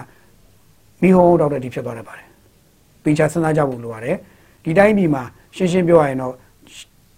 [1.02, 2.26] မိဟုံးတောက်တဲ့ဒီဖြစ်သွားတတ်ပါတယ်
[3.04, 4.16] ပေချာစဉ်းစားကြဖို့လိုပါတယ်
[4.64, 5.24] ဒီတိုင်းပြည်မှာ
[5.56, 6.34] ရှင်းရှင်းပြောရရင်တော့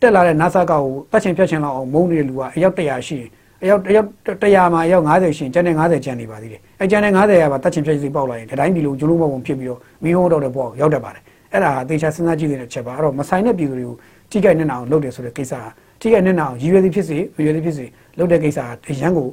[0.01, 3.30] တက်လာတဲ့ NASA ကောက်ကိုတတ်ချင်ဖြတ်ချင်လောက်အောင်မုန်းနေတဲ့လူကအယောက်100ရှိရင်
[3.63, 11.24] အယောက်အယောက်100မှာအယောက်90ရှင်ကျန်တဲ့90ကျန်နေပါသေးတယ်အဲကျန်တဲ့90ရပါတတ်ချင်ဖြတ်စီပေါက်လာရင်ဒီတိုင်းပြည်လုံးကျလုံးမပုံဖြစ်ပြီးတော့မိဟုံးတောက်တဲ့ဘောရောက်တတ်ပါတယ်
[11.54, 13.96] အဲ့ဒါဟာသေချာစဉ်းစားကြည့်တဲ့ချက်ပါအဲ့တော့မဆိုင်တဲ့ပြည်သူတွေကို
[14.32, 15.70] ထိခိုက်နေတာအောင်လုပ်တယ်ဆိုတဲ့ကိစ္စဟာ
[16.01, 17.86] ထိခိုက်နေတာအောင်ရည်ရွယ်သည်ဖြစ်စေမရည်ရွယ်သည်ဖြစ်စေ
[18.18, 19.27] လုပ်တဲ့ကိစ္စဟာအရန်ကို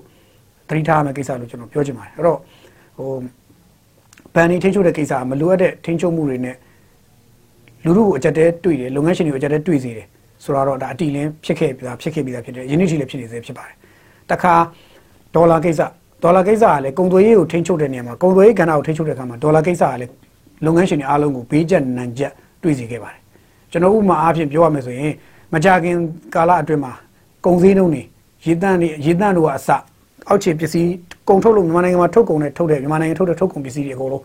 [0.68, 2.38] သတိထားရမယ့်ကိစ္စလို့ကျွန်တော်ပြောချင်ပါတယ်အဲ့တော့
[2.96, 3.10] ဟို
[4.34, 6.56] ဘန်နေထိန်းချုပ်တဲ့ကိစ္စမလိုအပ်တဲ့ထိန်းချုပ်မှုတွေနဲ့
[7.84, 10.06] လူလူကိုအကြက်တဲတွေ့တယ်လုပ်ငန်းရှင်တွေကိုအကြက်တဲတွေ့စေတယ်
[10.44, 13.74] ဆိုတော့ဒါအတီလင်းဖြစ်ခဲ့ပြီးသားဖြစ်ခဲ့ပြီးသားဖြစ်တယ်ယနေ့ထိလည်းဖြစ်နေသေးဖြစ်ပါတယ်
[14.30, 14.54] တခါ
[15.34, 15.80] ဒေါ်လာကိစ္စ
[16.22, 20.12] ဒေါ်လာကိစ္စကလည်းကုန်သွယ်ရေးကိုထိန်းချုပ်တဲ့နေရာမှာကုန်သွယ်ရေးကဏ္ဍကိုထိန်းချုပ်တဲ့အခါမှာဒေါ်လာကိစ္စကလည်း
[20.64, 22.32] လုပ်ငန်းရှင်တွေအားလုံးကိုဘေးကျနံကျက်
[22.62, 23.20] တွေ့စေခဲ့ပါတယ်
[23.70, 25.12] ကျွန်တော်ဥပမာအားဖြင့်ပြောရမယ်ဆိုရင်
[25.52, 25.96] မကြခင်
[26.34, 26.92] ကာလအတွင်းမှာ
[27.44, 28.02] ကုန်စည်နှုန်းတွေ
[28.46, 29.68] ရေတန့်တွေရေတန့်တို့ကအစ
[30.28, 30.90] အောက်ခြေပစ္စည်း
[31.28, 34.22] ကုန်ထုတ်လို့မြန်မာနိုင်ငံမှာထုတ်ကုန်နဲ့ထုတ်တဲ့မြန်မာနိုင်ငံထုတ်တဲ့ထုတ်ကုန်ပစ္စည်းတွေအကုန်လုံး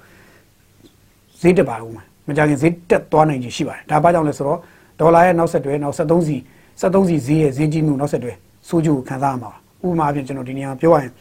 [1.42, 4.60] ဈေးတက်ပါဦးမှာမကြခင်ဈေးတက်သွားနိုင်ခြင်းရှိပါတယ်ဒါဘာကြောင့်လဲဆိုတော့
[5.00, 6.38] ဒေါ်လာရဲ့နောက်ဆက်တွဲနောက်73စီ
[6.82, 8.34] 73စီဈေးရဲ့ဈေးကြီးမှုနောက်ဆက်တွဲ
[8.68, 11.12] စိုးကျိုးကိုခံစားရမှာပါဥပမာအဖြစ်ကျွန်တော်ဒီနေရာပြောရရင်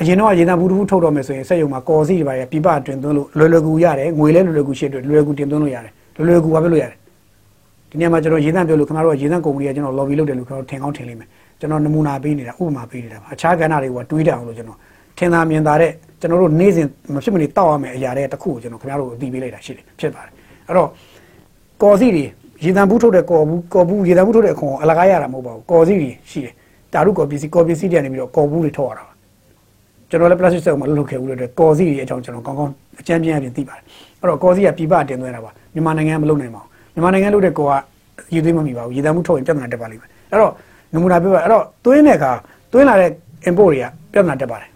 [0.00, 6.98] အရင်တော့ရေတံဘူးတူထုတ်တော့မယ်ဆိုရင်စက်ရုံမှာကော်စီတွေပါရပြပတွင်သွင်းလို့လွယ်လွယ်ကူရတယ်ငွေလဲလွယ်လွယ်ကူရှိတဲ့လွယ်လွယ်ကူတင်သွင်းလို့ရတယ်လွယ်လွယ်ကူပါပဲလို့ရတယ်
[7.90, 11.28] ဒီနေရာမှာကျွန်တော်ရေတံပြောလို့ခင်ဗျားတို့ကရေတံကုမ္ပဏီကကျွန်တော် lobby လုပ်တယ်လို့ခင်ဗျားတို့ထင်ကောင်းထင်လိမ့်မယ်
[11.60, 14.78] ကျွန်တော်နမူနာပေးနေတာဥပမာပေးနေတာပါအခြားကဏ္ဍတွေကတွေးတတ်အောင်လို့ကျွန်တော်
[15.18, 15.90] ထင်သာမြင်သာတဲ့
[16.20, 20.32] ကျွန်တော်တို့နေ့စဉ်မဖြစ်မနေတောက်ရမယ့်အရာတွေတခုကိုကျွန်တော်ခင်ဗျားတို့အသိပေးလိုက်တာရှိတယ်ဖြစ်ပါတယ်
[20.68, 20.88] အဲ့တော့
[21.82, 22.24] ကော်စီတွေ
[22.64, 26.54] ရေတံဘူးထုတ်တဲ့ကော်ဘူးကော်ဘူးရေတံဘူးထုတ်တဲ့အခွန်အလကားရတာမဟုတ်ပါဘူးကော်စီတွေရှိတယ်
[26.92, 29.12] တာရုကော်ပစ္စည်းကော်ပစ္စည်းတွေကနေပြီးတော့ကော်ဘူးတွေထုတ်ရတာပါ
[30.10, 33.84] ကျွန်တော်လည်း plastic ဆက်မလုပ်ခဲ့ဘူးလို့ကော်စီတွေအကြောင်းကျွန်တော်ကောင်းကောင်းအကြမ်းပြင်းအပြင်သိပါတယ်
[34.20, 37.72] အဲ့တော့ကော်စီကပြပတင်သွင်းတာပါမြန်မာနိုင်ငံကမလုပ်နိုင်ပါဘူးမြန်မာနိုင်ငံလုပ်တဲ့ကော်က
[38.34, 40.52] ရေသွင်းမမီပါဘူးရေတံဘူးထုတ်ရင်ပြဿနာတက်ပါလိမ့်မယ်အဲ့တော့
[40.92, 42.32] နမူနာပြပါအဲ့တော့သွင်းတဲ့အခါ
[42.72, 43.10] သွင်းလာတဲ့
[43.48, 44.68] import တွေကပြဿနာတက်ပါတယ်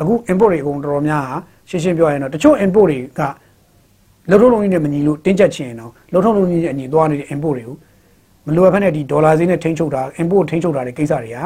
[0.00, 1.36] အခု import တွေအကုန်တော်တော်များဟာ
[1.68, 3.20] ရှင်းရှင်းပြောရရင်တော့တချို့ import တွေက
[4.30, 7.76] လုံထုံးလုံးကြီးနဲ့မညီလို့တင်းကျပ်ချင်ရင်တော့လုံထုံးလုံးကြီးနဲ့အညီသွားနေတဲ့ import တွေကို
[8.46, 11.38] မလိုအပ်ဖက်နဲ့ဒီဒေါ်လာဈေးနဲ့ထိန်းချုပ်တာ import ထိန်းချုပ်တာတွေကိစ္စတွေက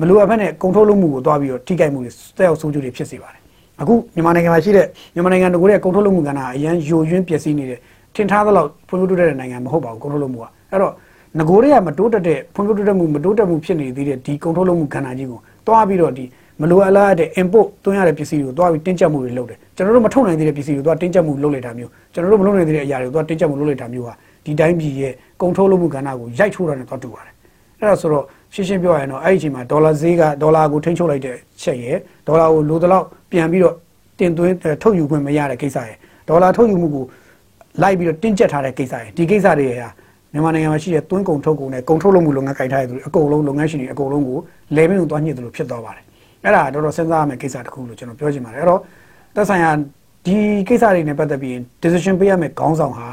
[0.00, 3.40] မလိုအပ်ဖက်နဲ့ကုန်ထုတ်လုပ်မှုကိုသွားပြီးတော့ထိခိုက်မှုတွေတက်ရောက်ဆုံးကျိုးတွေဖြစ်စေပါတယ်
[3.80, 7.80] အခုမြန်မာနိုင်ငံမှာရှိတဲ့မြန်မာနိုင်ငံတကူတဲ့ကုန်ထုတ်လုပ်မှုကဏ္ဍအရန်ယိုယွင်းပျက်စီးနေတယ်
[8.14, 10.92] ထင်ထားသလောက်ဖွံ့ဖြိုးတိုးတက်တဲ့နိုင်ငံမဟုတ်ပါဘူးကုန်ထုတ်လုပ်မှုကအဲ့တော့
[11.38, 16.24] ငကိုတွေကမတိုးတက်တဲ့ဖွံ့ဖြိုးတိုးတက်မှုမတိုးတက်မှုဖြစ်နေသေးတဲ့ဒီကုန်ထုတ်လုပ်မှုကဏ္ဍကြီးကိုတွားပြီးတော့ဒီ
[16.60, 27.34] မလိုအပ်လားတဲ့ import သွင်းရတဲ့ပစ္စည်းတွေကိုတွားပြီးတင်းကျပ်မှုတွေလုပ်တယ်ကျွန်တော်တို့မထုတ်နိုင်သေးတဲ့ပစ္စည်းတွေကိုတွားတင်းကျပ်မှုလုပ်လိုက်တာမျိုးကျွန်တော်တို့မလုပ်နိုင်သေးတဲ့အရာတွေကိုတွားတင်းကျပ်မှုလုပ်လိုက်တာမျိုးဟာဒီတိုင်းပြည်ရဲ့ကုန်ထုတ်လုပ်မှုကဏ္ဍကိုရိုက်ချိုးတာနဲ့တွားတူပါတယ်
[27.78, 33.74] အဲ့ဒါဆိုတော့ရှင်းရှင်းပြောရရင်တော့အဲ့ဒီအချိန်မှာဒေါ်လာဈေးကဒေါ်လာကိုထိန်းချုပ်လိုက်တဲ့ချက်ရယ်ဒေါ်လာကိုလိုသလောက်ပြန်ပြီးတော့
[34.18, 35.96] တင်သွင်းထုတ်ယူခွင့်မရတဲ့ကိစ္စရယ်
[36.28, 37.04] ဒေါ်လာထုတ်ယူမှုကို
[37.82, 39.88] လိုက်ပြီးတော့တင်းကျပ်ထားတဲ့ကိစ္စရယ်ဒီကိစ္စတွေဟာ
[40.32, 44.38] မြန်မာနိုင်ငံမှာရှိတဲ့သွင်းကုန်ထုတ်ကုန်နဲ့ကုန်ထုတ်လုပ်မှုလုပ်ငန်းကင်ထားတဲ့သူတွေအကုန်လုံးလုပ်ငန်းရှင်တွေအကုန်လုံးကို
[44.76, 46.03] လေဘင်းကိုသွားညှစ်တယ်လို့ဖြစ်သွားပါတယ်
[46.44, 48.80] အဲ့ဒါတော့တော်စဉ်းစားရမယ့်ကိစ္စတစ်ခုလို့ကျွန်တော်ပြောချင်ပါတယ်အဲ့တော့
[49.34, 49.70] သက်ဆိုင်ရာ
[50.26, 53.08] ဒီကိစ္စတွေနဲ့ပတ်သက်ပြီး decision ပေးရမယ့်ခေါင်းဆောင်ဟာ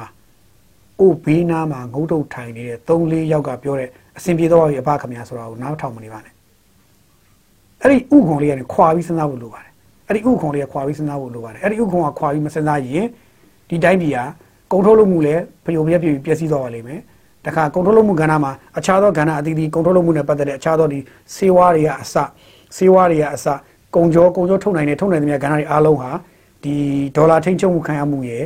[1.00, 6.34] အိုဘေးနားမှာငုတ်တုတ်ထိုင်နေတဲ့၃၄ယောက်ကပြောတဲ့အစဉ်ပြေတော့ရအဘခမရဆိုတာကိုနားထောင်မနေပါနဲ့
[7.82, 9.72] အဲ့ဒီဥခုံလေးကနေခွာပြီးစဉ်းစားဖို့လိုပါတယ်
[10.08, 13.06] အဲ့ဒီဥခုံလေးကခွာပြီးစဉ်းစားဖို့လိုပါတယ်အဲ့ဒီဥခုံကခွာပြီးမစဉ်းစားရင်
[13.70, 14.24] ဒီတိုင်းပြည်ဟာ
[14.72, 17.00] ကုန်ထုတ်လုပ်မှုလည်းဖျော်ပြက်ပြည့်ပျက်စီးသွားပါလိမ့်မယ်
[17.46, 21.00] တခါကုန်ထုတ်လုပ်မှုကဏ္ဍမှာအခြားသောကဏ္ဍအသီးသီးကုန်ထုတ်လုပ်မှုနဲ့ပတ်သက်တဲ့အခြားသောဒီ
[21.36, 22.16] စေဝါတွေကအစ
[22.78, 23.46] စေဝါတွေကအစ
[23.96, 26.12] ကုန်ကြောကုန်ကြောထုတ်နိုင်တဲ့ထုတ်နိုင်တဲ့ကဏ္ဍတွေအားလုံးဟာ
[26.64, 26.76] ဒီ
[27.16, 28.44] ဒေါ်လာထိန်းချုပ်မှုခံရမှုရဲ့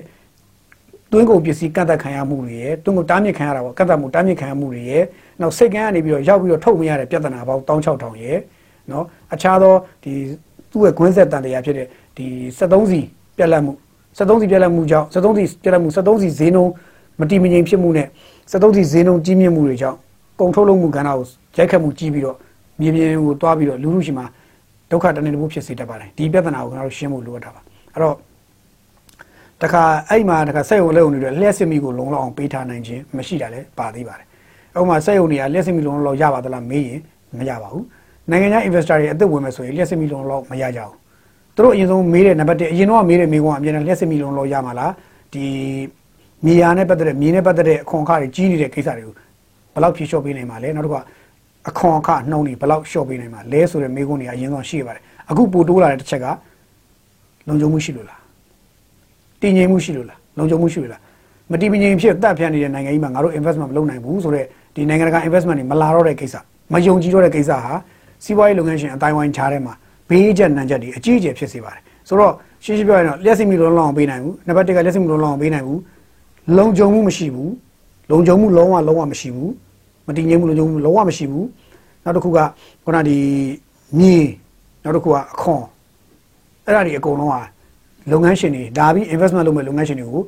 [1.12, 5.03] တွင်းကုန်ပစ္စည်းကန့်သက်ခံရမှုတွေရဲ့တွင်းကုန်တားမြစ်ခံရတာပေါ့ကန့်သက်မှုတားမြစ်ခံရမှုတွေရဲ့
[5.41, 8.39] နောက်စိတ်ကန်းကနေပြီးတော့ရောက်ပြီးတော့ထုတ်မရတဲ့ပြဿနာပေါင်း16000ရဲ့
[8.91, 10.13] နော်အခြားသောဒီ
[10.72, 12.25] သူ့ရဲ့ကွင်းဆက်တန်တရားဖြစ်တဲ့ဒီ
[12.58, 13.00] 73စီ
[13.38, 13.74] ပြက်လက်မှု
[14.17, 16.72] 73စီပြက်လက်မှုကြောင့်73စီပြက်လက်မှု73စီဈေးနှုန်း
[17.20, 18.08] မတိမငြိမ်ဖြစ်မှုနဲ့
[18.51, 19.98] 73စီဈေးနှုန်းကြီးမြင့်မှုတွေကြောင့်
[20.39, 21.17] ကုန်ထုတ်လုပ်မှုကဏ္ဍကို
[21.58, 22.38] ရိုက်ခတ်မှုကြီးပြီးတော့
[22.79, 24.25] မြေပြင်ကိုတွားပြီးတော့လူလူရှိမှာ
[24.91, 27.62] ဒုက္ခတနေတမှုဖြစ်စေတတ်ပါတယ်ဒီပြဿနာကိုကျွန်တော်တို့ရှင်းဖို့လိုအပ်တာပါ
[27.94, 28.15] အဲ့တော့
[29.62, 34.25] တခါအဲ့မှာတခါစက်ရုံလက်ရုံတွေလျှက်စစ်မိကိုလုံလောက်အောင်ပေးထားနိုင်ခြင်းမရှိတာလည်းပါသေးပါတယ်။
[34.79, 37.00] ဥပမာစက်ရုံတွေကလျှက်စစ်မိလုံလောက်ရပါသလားမေးရင်
[37.38, 37.84] မရပါဘူး။
[38.32, 40.94] နိုင်ငံခြား investor တွေအသက်ဝင်မယ်ဆိုရင်လျှက်စစ်မိလုံလောက်မရကြဘူး။
[41.55, 44.91] သူတို့အရင်ဆုံးမေးတဲ့နံပါတ်1အရင်တော့မေးတဲ့မေးခွန်းကအမြဲတမ်းလျှက်စစ်မိလုံလောက်ရမှာလား။
[45.34, 45.46] ဒီ
[46.46, 49.13] မြေယာနဲ့ပတ်သက်တဲ့မြေနဲ့ပတ်သက်တဲ့အခွန်အခါတွေကြီးနေတဲ့ကိစ္စတွေကို
[49.74, 51.01] ဘယ်လောက်ဖြေလျှော့ပေးနိုင်မှာလဲ။နောက်တစ်ခါ
[51.70, 56.26] အခွန်အခနှုံးတွေဘယ်လောက်လျှော့ပေးနိုင်မှာလဲဆိုတဲ့မေးခွန်းတွေကအရင်ဆုံးရှိပါတယ်။အခုပိုတိုးလာတဲ့တစ်ချက်က
[57.48, 58.20] လုံခြုံမှုရှိလို့လား
[59.42, 61.02] တည်ငြိမ်မှုရှိလို့လားလုံခြုံမှုရှိလို့လား
[61.52, 64.46] မတည်မငြိမ်ဖြစ်တပ်ဖြန့်နေတဲ့နိုင်ငံကြီးမှာငါတို့ investment မလုပ်နိုင်ဘူးဆိုတော့
[64.76, 66.36] ဒီနိုင်ငံတကာ investment တွေမလာတော့တဲ့ကိစ္စ
[66.74, 67.74] မယုံကြည်တော့တဲ့ကိစ္စဟာ
[68.24, 69.74] စီးပွားရေးလုပ်ငန်းရှင်အတိုင်းဝိုင်းချားထဲမှာ
[70.10, 75.80] ဘေးကျက်နံကျက်တွေအကြီးအကျယ်ဖြစ်စေပါတယ်ဆိုတော့ရှင်းရှင်းပြောရရင်တော့လျှက်စီမီလုံးလောင်းပေးနိုင်ဘူးနံပါတ်1ကလျှက်စီမီလုံးလောင်းပေးနိုင်ဘူး
[76.58, 77.52] လုံခြုံမှုမရှိဘူး
[78.12, 79.52] လုံခြုံမှုလုံးဝလုံးဝမရှိဘူး
[80.08, 81.48] မတည်ငြိမ်မှုလုံခြုံမှုလုံးဝမရှိဘူး
[82.04, 82.40] နောက်တစ်ခုက
[82.86, 83.18] ခုနဒီ
[84.00, 84.16] မြေ
[84.84, 85.64] နောက်တစ်ခုကအခွန်
[86.66, 87.42] အဲ့ဒါတွေအကုန်လုံးဟာ
[88.12, 90.24] လုပ်ငန်းရှင်တွေဒါပြီး investment လုပ်မဲ့လုပ်ငန်းရှင်တွေကို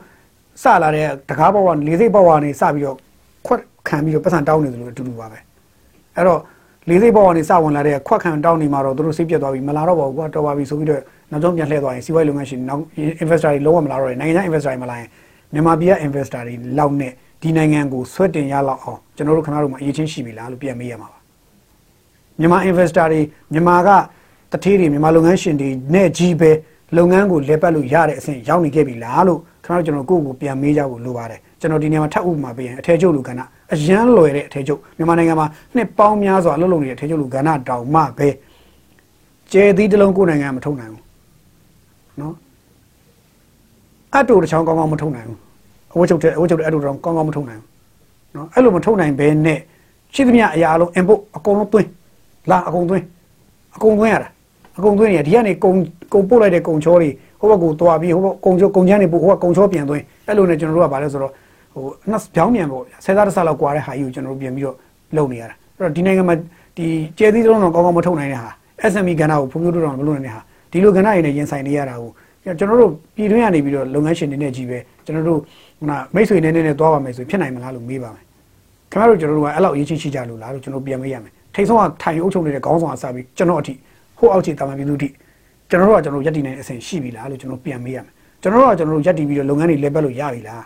[0.63, 2.97] စလာတဲ့တကားဘောကနေလေးစိတ်ဘောကနေစပြီးတော့
[3.45, 5.39] ခွက်ခံပြီးတော့ပတ်စံတောင်းနေတယ်လို့အတူတူပါပဲ
[6.15, 6.39] အဲ့တော့
[6.89, 12.81] လေးစိတ်ဘောကနေစဝင်လာတဲ့ခွက်ခံတောင်းနေမှာတော့သူတို့စိတ်ပြတ်သွားပြီမလာတော့ပါဘူးကွာတော်ပါပြီဆိုပြီးတော့နောက်ဆုံးပြန်လှည့်သွားရင်စီးပွားရေးလုပ်ငန်းရှင်နောက်
[13.23, 15.07] investor တွေလုံးဝမလာတော့ဘူးနိုင်ငံခြား investor တွေမလာရင်
[15.53, 21.19] မြန်မာပြည်က investor တွေလောက်နဲ့ ဒီနိုင်ငံကိုဆွဲတင်ရလောက်အောင်ကျွန်တော်တို့ခင်ဗျားတို့မှာအရေးချင်းရှိပြီလားလို့ပြန်မေးရမှာပါ
[22.39, 23.21] မြန်မာ investor တွေ
[23.53, 23.89] မြန်မာက
[24.51, 26.51] တထေးတွေမြန်မာလုပ်ငန်းရှင်တွေနဲ့ကြီးပဲ
[26.97, 33.39] လုပ်ငန်းကိုလဲပတ်လို့ရတဲ့အဆင့်ရောက်နေခဲ့ပြီလားလို့ခင်ဗျားတို့ကျွန်တော်ကိုယ့်ကိုပြန်မေးကြဖို့လိုပါတယ်ကျွန်တော်ဒီနေရာမှာထပ်ဥပမာပေးရင်အထည်ချုပ်လူကဏ္ဍ
[33.73, 38.29] အရန်လွယ်တဲ့အထည်ချုပ်မြန်မာနိုင်ငံမှာနှစ်ပေါင်းများစွာအလုပ်လုပ်နေတဲ့အထည်ချုပ်လူကဏ္ဍတောင်မှပဲ
[39.51, 41.03] ကျဲသီးတစ်လုံးကိုယ်နိုင်ငံမထုတ်နိုင်ဘူး
[42.21, 42.35] နော်
[44.15, 45.46] အတူတစ်ချောင်းကောင်းကောင်းမထုတ်နိုင်ဘူး
[45.97, 47.67] အဝတ်ချုပ်တဲ့အဝတ်ချုပ်တဲ့အတူတောင်ကောင်းကောင်းမထုတ်နိုင်ဘူး
[48.35, 49.59] နော်အဲ့လိုမထုတ်နိုင်ဘဲနဲ့
[50.13, 51.89] ရှိသမျှအရာအလုံး input အကုန်လုံးသွင်း
[52.49, 53.03] လာအကုန်သွင်း
[53.75, 54.29] အကုန်သွင်းရတာ
[54.77, 55.71] အကုန်သွင်းနေဒီကနေကုံ
[56.13, 61.31] ကုံပို့လိုက်တဲ့ကုံချောတွေဟိုဘက်ကိုတွားပြီးဟိုဘက်ကုံချောကုံချမ်းတွေပို့ဟိုဘက်ကုံချောပြန်သွင်းအဲ့လိုနဲ့ကျွန်တော်တို့ကဗာလဲဆိုတော့
[61.73, 64.75] ဟိုနှစ်ပြောင်းမြန်ပေါ့ဆယ်သားတစ်ဆလောက်ကွာတဲ့ဟာကြီးကိုကျွန်တော်တို့ပြန်ပြီးတော့
[65.17, 66.35] လုပ်နေရတာအဲ့တော့ဒီနိုင်ငံမှာ
[66.77, 68.51] ဒီကျဲသီးတုံးတော့ကောင်းကောင်းမထုတ်နိုင်တဲ့ဟာ
[68.91, 72.11] SME ကဏ္ဍကိုဖွံ့ဖြိုးတိုးတော့မလုပ်နိုင်တဲ့ဟာဒီလိုကဏ္ဍတွေနဲ့ရင်ဆိုင်နေရတာကို
[72.59, 75.39] ကျွန်တော်တို့ပြည်တွင်းကနေပြီးတော့လုပ်ငန်းရှင်တွေနဲ့ကြီးပဲကျွန်တော်တို့
[75.79, 78.23] ဟိုမိတ်ဆွေနဲ့နဲ့သွားပါမယ်ဆိုဖြစ်နိုင်မလားလို့မေးပါမယ်
[78.91, 83.73] ခင်ဗျားတို့ကျွန်တော်တို့ကအဲ့လောက်အရေးကြီးရှိကြလို့လားလို့ကျွန်တော်ပြန်မေးရမယ်ထိတ်ဆုံးကထိုင်အုပ်ချုပ်နေတဲ့ခေါင်းဆောင်အစပြီးကျွန်တော်အထိ
[84.17, 85.09] ဟိုအောက်ခြေတာမန်ပြည်သူတိ
[85.69, 90.63] ကျွန်တော်တို့ကကျွန်တော်ရက်တည်နေတဲ့အဆင့်ရှိပြီလားလို့ကျွန်တော်ပြန်မေးရမယ်ကျွန်တော်တို့ကကျွန်တော်တို့ရက်တည်ပြီးတော့လုပ်ငန်းတွေလဲပတ်လို့ရပြီလား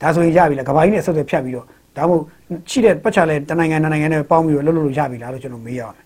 [0.00, 2.22] ဒါဆိုရင်ရပြီလားကဘာကြီးနဲ့ဆက်သွယ်ဖြတ်ပြီးတော့ဒါမှမဟုတ်
[2.70, 5.96] ရှိတဲ့ပတ်ချလဲတနိုင်ငံနိုင်ငံနဲ့ပေါင်းပြီးတော့လှုပ်လို့ရပြီလားလို့ကျွန်တော်မေးရအောင်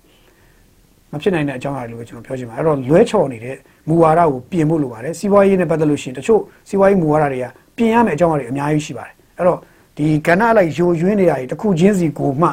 [1.13, 3.57] မဖြစ်နိုင်တဲ့အကြောင်းအရာတွေလို့ပဲကျွန်တော်ပြောချင်ပါတယ်အဲ့တော့လွဲချော်နေတဲ့
[3.89, 9.59] မူဝါဒကိုပြင်ဖို့လိုပါတယ်စီးပွားရေးနဲ့ပတ်သက်လို့ရှိရင်တချို့စီးပွားရေးမူဝါဒတွေက ပြင်ရမယ့်အကြောင်းအရာတွေအများကြီးရှိပါတယ်အဲ့တော့
[9.97, 12.49] ဒီကဏ္ဍလိုက်ယိုယွင်းနေတာတွေတစ်ခုချင်းစီကိုမှ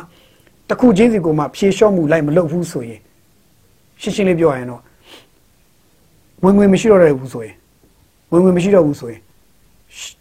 [0.70, 3.00] တစ်ခုချင်းစီကိုမှဖြေလျှော့မှုလိုက်မလုပ်ဘူးဆိုရင်
[4.02, 4.82] ရှင်းရှင်းလေးပြောရရင်တော့
[6.44, 7.56] ဝင်ငွေမရှိတော့တဲ့ဘူးဆိုရင်
[8.32, 9.22] ဝင်ငွေမရှိတော့ဘူးဆိုရင်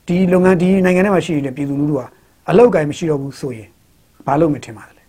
[0.06, 2.00] ဒီလုပ်ငန်းဒီနိုင်ငံထဲမှာရှိနေတဲ့ပြည်သူလူထုက
[2.48, 3.68] အလောက်ကိုင်းမရှိတော့ဘူးဆိုရင်
[4.26, 5.02] ဘာလို့မထင်ပါလဲ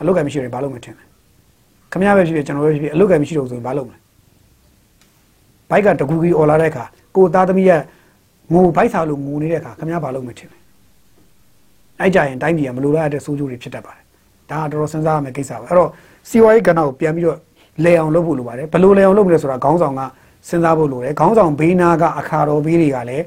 [0.00, 1.04] အလောက်ကိုင်းမရှိရင်ဘာလို့မထင်လဲ
[1.92, 3.98] ခမရပဲဖြစ်ဖြစ်ကျွန်တော်ပဲဖြစ်ဖြစ်အလောက်ကိုင်းမရှိတော့ဆိုရင်ဘာလုပ်မလဲ
[5.70, 6.84] ဘိုက်ကတကူကြီးអော်လာတဲ့အခါ
[7.16, 7.80] ကိုသားသမီးရဲ့
[8.52, 10.58] ငိုဘိုက်စာလို့ငိုနေတဲ့အခါခမရဘာလုပ်မထင်လဲ
[12.00, 14.04] အဲ့ကြရင်တိုင်းပြည်ကမလိုလားတဲ့စိုးကျိုးတွေဖြစ်တတ်ပါတယ်
[14.50, 15.90] ဒါကတော်တော်စဉ်းစားရမယ့်ကိစ္စပါအဲ့တော့
[16.28, 17.38] စီဝါရေးကဏ္ဍကိုပြန်ပြီးတော့
[17.84, 20.00] လဲအောင်လုပ်ဖို့လိုပါတယ်ဘယ်လိုလဲအောင်လုပ်မလဲဆိုတာခေါင်းဆောင်က
[20.48, 23.24] စဉ်းစားဖို့လိုတယ်ခေါင်းဆောင်ဘေးနာကအခါတော်ဘေးတွေကလည်း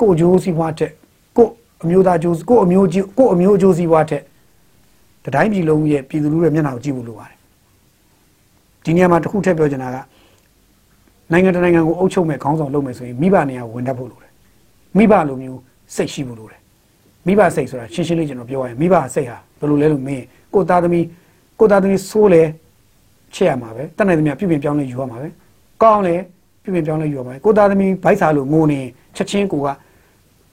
[0.00, 0.90] ကိုအကျိုးစီးပွားတဲ့
[1.36, 1.46] ကို
[1.84, 4.22] အမျိုးသားကျိုးကိုအမျိုးကြီးကိုအမျိုးအကျိုးစီးပွားတဲ့
[5.24, 7.38] တတိုင်းပြည်လုံးရဲ့ပြည်သူလူထုရဲ့မျက်နှာကိုကြည့်ဖို့လိုပါတယ်
[8.84, 9.96] ဒီနေရာမှာတစ်ခုထည့်ပြောချင်တာက
[11.32, 14.32] နိုင်ငံတနိုင်ငံကိုအုပ်ချုပ်မဲ့ခေါင်းဆောင်လုပ်မယ်ဆိုရင်မိဘနေရာကိုဝင်တတ်ဖို့လိုတယ်
[14.98, 15.60] မိဘလိုမျိုး
[15.96, 16.60] စိတ်ရှိဖို့လိုတယ်
[17.26, 21.04] မိဘစိတ်ဆိုတာရှင်းရှင်းလေးကျွန်တော်ပြောရရင်မိဘစိတ်ဟာဘယ်လိုလဲလို့မင်းကိုသားသမီး
[21.60, 22.42] ကိုသားသမီးဆိုးလဲ
[23.34, 25.28] ချက်ရမှာပဲတတ်နိုင်သမျှပြုပြင်ပြောင်းလဲယူရမှာပဲ
[25.82, 26.16] ကောင်းလဲ
[26.62, 28.80] ပြုပြင်ပြောင်းလဲယူရမှာပဲကိုသားသမီးဗိုက်စာလို့ငိုနေ
[29.16, 29.68] ချက်ချင်းကိုက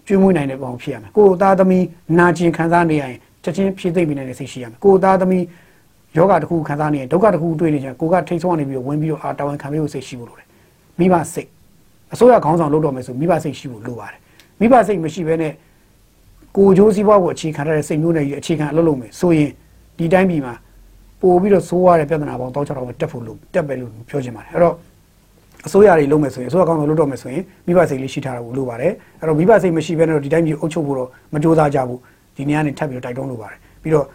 [0.08, 1.86] ကျွေးမွေးနိုင်တဲ့ပုံဖြစ်ရမယ်ကိုသားသမီး
[2.20, 5.44] နာကျင်ခံစားနေရရင်ချက်ချင်းဖြည့်သိမ့်ပြီးနိုင်တဲ့စိတ်ရှိရမယ်ကိုသားသမီး
[6.18, 10.49] ယောဂတစ်ခုခံစားနေရင်ဒုက္ခတစ်ခုတွေ့နေချင်ကိုကထိတ်ဆုံးနေပြီးတော့ဝင်ပြီးတော့အာတာဝန်ခံပြီးလို့စိတ်ရှိဖို့လိုတယ်
[11.00, 11.50] မိဘစိတ်
[12.14, 14.20] အစိုးရခေါင်းဆောင်လုပ်တော့မယ်ဆိုမိဘစိတ်ရှိဖို့လိုပါတယ်
[14.60, 15.54] မိဘစိတ်မရှိဘဲနဲ့
[16.58, 19.52] ကိုကြိုးစည်းပွားကိုအခြေခံထားတဲ့စိတ်မျိုးနဲ့အခြေခံအလုပ်လုပ်မယ်ဆိုရင်
[19.98, 20.54] ဒီတိုင်းပြည်မှာ
[21.22, 24.76] ပို့ပြီးတော့ဆိုးရတဲ့ပြဿနာပေါင်းတောက်ချတော့တက်ဖို့လို့တက်ပဲလို့ပြောချင်ပါတယ်အဲ့တော့
[25.68, 32.00] အစိုးရတွေလုပ်မယ်ဆိုရင်အစိုးရကောင်းဆောင်လုပ်တော့မယ်ဆိုရင်မိဘစိတ်လေးရှိထားတာကိုလိုပါတယ်အဲ့တော့မိဘစိတ်မရှိဘဲနဲ့တော့ဒီတိုင်းပြည်အုပ်ချုပ်ဖို့တော့မကြိုးစားကြဘူး
[32.36, 34.08] ဒီနေ့ကနေထပ်ပြီးတော့တိုက်တွန်းလိုပါတယ်ပြီးတော့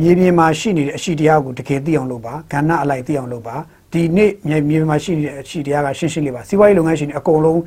[0.00, 3.56] မြေပြင်မှာရှိနေတဲ့အရှိတရားကိုတကယ်သိအောင်လုပ်ပါကဏ္ဍအလိုက်သိအောင်လုပ်ပါ
[3.92, 7.60] ဒီနေ့မြေမြေပြင်မှာရှိနေတဲ့အရှိတရားကရှင်းရှင်းလေးပါစီးပွားရေးလုပ်ငန်းရှင်တွေအကုန်လုံး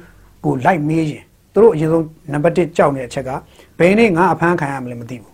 [0.46, 3.30] ကိုလိုက်မေးရင်သူတို့အရင်ဆုံးနံပါတ်1ကြောက်နေတဲ့အချက်က
[3.80, 5.34] ဘယ်နေ့ငါအဖမ်းခံရမလဲမသိဘူး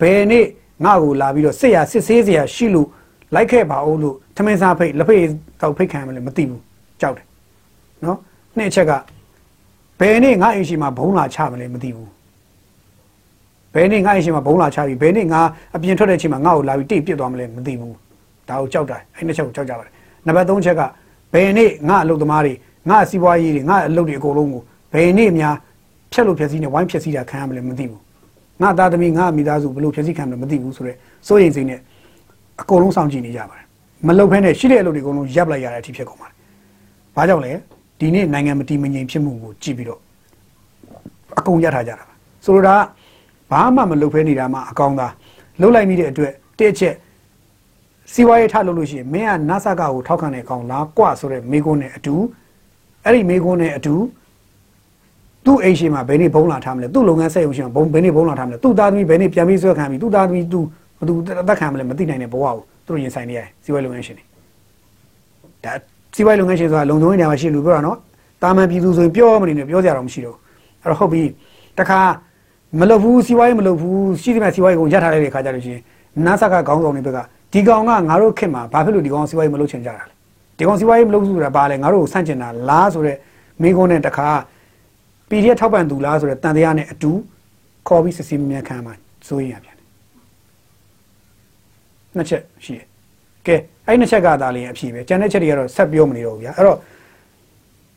[0.00, 0.46] ဘယ်နေ့
[0.84, 2.88] ငါ့ကိုလာပြီးတော့စစ်ရစစ်ဆေးစရာရှိလို့
[3.34, 5.22] လိုက်ခဲ့ပါဦးလို့ထမင်းစားဖိတ်လက်ဖိတ်
[5.60, 6.60] တော့ဖိတ်ခံရမလဲမသိဘူး
[7.00, 7.26] ကြောက်တယ်
[8.04, 8.18] နော်
[8.56, 8.92] နှစ်အချက်က
[10.00, 12.10] ဘယ်နေ့ငါအိမ်ရှိမှာဘုံလာချမလဲမသိဘူး
[13.74, 15.40] ဘယ်နေ့ငါအိမ်ရှိမှာဘုံလာချပြီးဘယ်နေ့ငါ
[15.74, 17.96] အပြင်ထွက်တဲ့အချိန်မှာငါ့ကိုလာပြီးတိတ်ပစ်သွားမလဲမသိဘူး
[18.48, 19.92] ဒါကိုကြောက်တာအဲ့နှစ်ချက်ကိုကြောက်ကြပါတယ်
[20.26, 20.80] နံပါတ်3ချက်က
[21.32, 22.54] ဘယ်နေ့ငါအလုပ်သမားတွေ
[22.90, 25.54] ငါစီးပွားရေးတွေငါအလုပ်တွေအကုန်လုံးကိုဘယ်နေ့များ
[26.12, 28.00] ဖြက်လို့ဖြက်စီးနေဝိုင်းဖြက်စီးတာခံရမလဲမသိဘူး
[28.62, 31.80] ငါသားသမီးငါမိသားစုဘလို့ဖြက်စီးခံမလဲမသိဘူးဆိုတော့စိုးရိမ်စိတ်နဲ့
[32.60, 33.66] အကုန်လုံးစောင့်ကြည့်နေကြပါတယ်
[34.06, 36.34] မလုပ်ဖဲနဲ့ရှိတဲ့အလုပ်တွေအကုန်လုံးရပ်လိုက်ရတဲ့အထိဖြစ်ကုန်ပါတယ်
[37.16, 37.52] ဘာကြောင့်လဲ
[37.98, 40.00] ဒီနေ့နိုင်ငံမတည်မငြိမ်ဖြစ်မှုကိုကြည့်ပြီးတော့
[41.38, 42.76] အကုန်ရထားကြတာပါဆိုလိုတာ
[43.50, 45.12] ဘာမှမလုပ်ဖဲနေတာမှအကောင်းသား
[45.60, 46.94] လှုပ်လိုက်မိတဲ့အတွက်တစ်ချက်
[48.12, 52.14] စီဝါရေးထလုပ်လို့ရှိရင်မင်းကနာဆာကကိုထောက်ခံတဲ့အကောင်လားကွဆိုတဲ့မိကုန်းနဲ့အတူ
[53.04, 53.94] အဲ့ဒီမိကုန်းနဲ့အတူ
[55.46, 60.60] သူ့အိမ်ရှိမှာဘယ်နေ့ဘုံလာထားမလဲသူ့လုပ်ငန်းဆက်ရုံရှိမှာဘုံဘယ်နေ့ဘုံလာထားမလဲသူ့သားသမီးဘယ်နေ့ပြန်ပြီးဆွဲခံပြီသူ့သားသမီးသူ
[60.98, 62.54] ဘသူအသက်ခံမလဲမသိနိုင်တဲ့ဘဝကို
[62.86, 64.24] သူတို့ရင်ဆိုင်နေရတယ်စီဝါရေးလုပ်ငန်းရှင်တွေ
[65.64, 65.72] ဒါ
[66.14, 67.98] စီးပွားရေးလုပ်ငန်းရှင်ဆိုတာလုံခြုံရေးနေရာမှာရှိလူပြောတာနော်
[68.42, 70.36] တာမန်ပြည်သူဆိုရင်ပြောမနေနဲ့ပြောကြရတော့မရှိတော့
[70.82, 71.22] အဲ့တော့ဟုတ်ပြီ
[71.78, 72.00] တခါ
[72.80, 75.82] မလုပ်ဘူးစီးပွားရေးမလုပ်ဘူးရှိသမျှစီးပွားရေးကိုရပ်ထားလိုက်တဲ့ခါကျလို့ရှိရင်
[76.26, 77.18] နာဆာကခေါင်းဆောင်တွေဘက်က
[77.52, 80.12] ဒီကောင်ကငါတို့ခင်မှာဘာဖြစ်လို့ဒီကောင်စီးပွားရေးမလုပ်ချင်ကြတာလဲ
[80.58, 83.18] ဒီကောင်စီးပွားရေးမလုပ်ဘူးဆိုတာဘာလဲငါတို့ကိုဆန့်ကျင်တာလားဆိုတော့
[83.62, 84.28] မိကုန်းနဲ့တခါ
[85.28, 87.12] PDF ထောက်ပံ့သူလားဆိုတော့တန်တရားနဲ့အတူ
[87.88, 88.94] ခေါ်ပြီးစစ်စစ်မြန်ခံမှာ
[89.28, 89.86] စိုးရင်ရပြန်တယ်
[92.16, 92.86] နှစ်ချက်ရှိတယ်
[93.46, 96.78] ကဲအဲ့နှစ်ချက်ကသာလျင်အဖြစ်ပဲကျန်တဲ့ချက်တွေကတော့ဆက်ပြောမနေတော့ဘူးဗျာအဲ့တော့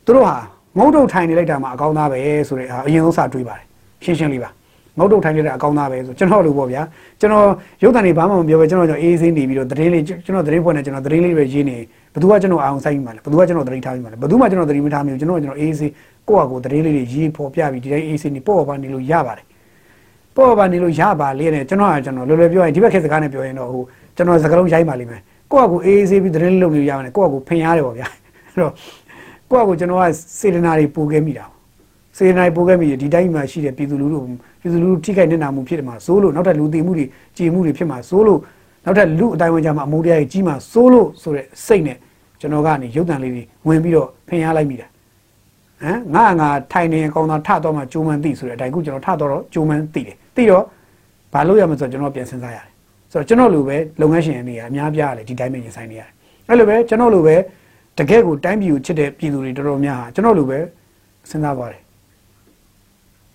[0.04, 0.36] သူတို့ဟာ
[0.78, 3.64] ငုတ်တုတ်ထိုင်နေလိုက်တာမှအကောင်းသားပဲဆိုတဲ့ဟာအရင်ဆုံးစတွေးပါတယ်
[4.04, 4.50] ရှင်းရှင်းလေးပါ
[4.98, 6.82] ငုတ်တုတ်ထိုင်နေတဲ့အကောင်းသားပဲဆိုကျွန်တော်လို့ပေါ့ဗျာ
[7.20, 7.46] ကျွန်တော်
[7.82, 11.76] ရုပ်တံတွေဘာမှမပြောပဲကျွန်တော်ကျွန်တော်အေးအေးစင်းနေပြီးတော့သတင်းလေးကျွန်တော်သတင်းဖွဲ့နေကျွန်တော်သတင်းလေးပဲရေးနေ
[12.12, 15.92] ဘယ်သူကကျွန်တော်အောင်ဆိုင်မှာလဲဘယ်သူကကျွန်တော်သတင်းထားပြီးမှာလဲဘယ်သူမှကျွန်တော်သတင်းမထားမိဘူးကျွန်တော်ကျွန်တော်အေးအေးစင်း
[16.28, 19.46] ကိုယ့်အကိုသတင်းလေးတွေရေးဖော်ပြပြီးဒီတိုင်းအေးအေးစင်းနေပေါ့ပါနေလို့ရပါတယ်
[20.36, 23.82] ပေါ့ပါနေလို့ရပါလေနဲ့ကျွန်တော်ကကျွန်တော်လွယ်လွယ်ပြောရင်ဒီဘက်ခေတ်စကားနဲ့ပြောရင်တော့ဟို
[24.16, 28.72] ကျွန်တော်စကားလုံးရိုက်ပါလိမ့်မယ်ကိုယ့်အကူအေးအေးဆေးပြီးသတင်းလေးလုပ်နေရမယ်ကိုယ့်အကူဖင်ရတယ်ပေါ့ဗျာအဲ့တော့
[29.50, 30.04] ကိုယ့်အကူကျွန်တော်က
[30.40, 31.46] စေတနာတွေပို့ခဲ့မိတာ
[32.16, 34.20] စေတနာတွေပို့ခဲ့မိဒီတိုင်းမှာရှိတဲ့ပြည်သူလူထု
[34.66, 38.40] ပြည်သူလူထုထိခိုက်နေတာမှုဖြစ်တယ်မှာစိုးလို့နောက်ထပ်လူတည်မှုတွေကြည်မှုတွေဖြစ်မှာစိုးလို့
[38.84, 41.96] နောက်ထပ်လူအတိုင်းဝန်ကြမှာအမုန်းတရားကြီးကြီးမှာစိုးလို့ဆိုတဲ့စိတ်နဲ့
[42.40, 44.86] ကျွန်တော်ကနေရုပ်တံလေးတွေဝင်ပြီးတော့ဖင်ရလိုက်မိတာ
[45.82, 50.64] ဟမ်ငါငါထိုင်နေအကောင်သားထတော့မှဂျိုးမန်သိဆိုတဲ့အတိုင်းခုကျွန်တော်ထတော့ဂျိုးမန်သိတယ်သိတော့
[51.32, 52.66] ဘာလို့ရမလဲဆိုတော့ကျွန်တော်ပြန်စဉ်းစားရတယ်
[53.12, 56.08] ဆိုတော့ကျွန်တော်လိုပဲလုပ်ငန်းရှင်တွေကအများပြားတယ်ဒီတိုင်းပဲရင်ဆိုင်နေရတယ်
[56.48, 57.36] အဲ့လိုပဲကျွန်တော်လိုပဲ
[57.98, 60.58] တကယ့်ကိုတိုင်းပြည်ကိုချစ်တဲ့ပြည်သူတွေတော်တော်များဟာကျွန်တော်လိုပဲ
[61.30, 61.80] စဉ်းစားပါတယ်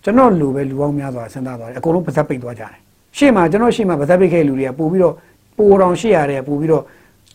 [0.04, 2.72] ကျွန်တော်လိုပဲလူပေါင်းများစွာစဉ်းစားသွားတယ်အကုန်လုံးပါဇက်ပိတ်သွားကြတယ်
[3.18, 5.14] ရှေ့မှာကျွန်တော်ရှေ့မှာပါဇက်ပိတ်ခဲ့လူတွေကပို့ပြီးတော့
[5.58, 6.84] ပိုတော်ရှေ့ရတယ်ပို့ပြီးတော့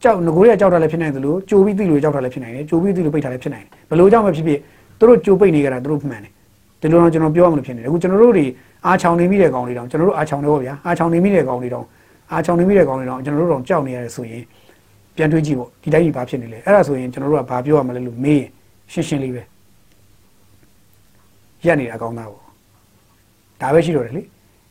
[0.03, 4.59] ကြောက်ငကိုတွေကကြောက်တာလည်းဖြစ်နိုင်တယ်လို့ကြိုပြီးသိလို့ကြောက်တာလည်းဖြစ်နိုင်တယ်ကြိုပြီးသိလို့ပိတ်တာလည်းဖြစ်နိုင်တယ်ဘယ်လိုကြောင့်ပဲဖြစ်ဖြစ်
[4.99, 6.33] သူတို့ကြိုပိတ်နေကြတာသူတို့မှန်တယ်
[6.81, 8.47] ဒီလိုတော့ကျွန်တော်ပြောရမလို့ဖြစ်နေတယ်အခုကျွန်တော်တို့တွေ
[8.87, 11.87] အားချောင်နေမိတဲ့ကောင်တွေတောင်ကျွန်တော်တို့အားချောင်နေပေါ့ဗျာအားချောင်နေမိတဲ့ကောင်တွေတောင်
[12.33, 14.43] အားချောင်နေမိတဲ့ကောင်တွေတော့ကျွန်တော်တို့တော့ကြောက်နေရတယ်ဆိုရင်
[15.17, 18.49] ပြန်တွေးကြည့်ပေါ့ဒီတိုင်းကြီးဘာဖြစ်နေလဲအဲ့ဒါဆိုရင်ကျွန်တော်တို့ကဘာပြောရမလဲလို့မေးရင်
[18.93, 19.43] ရှင်းရှင်းလေးပဲ
[21.67, 22.46] ရက်နေတာအကောင်းသားပေါ့
[23.61, 24.23] ဒါပဲရှိတော့တယ်လေ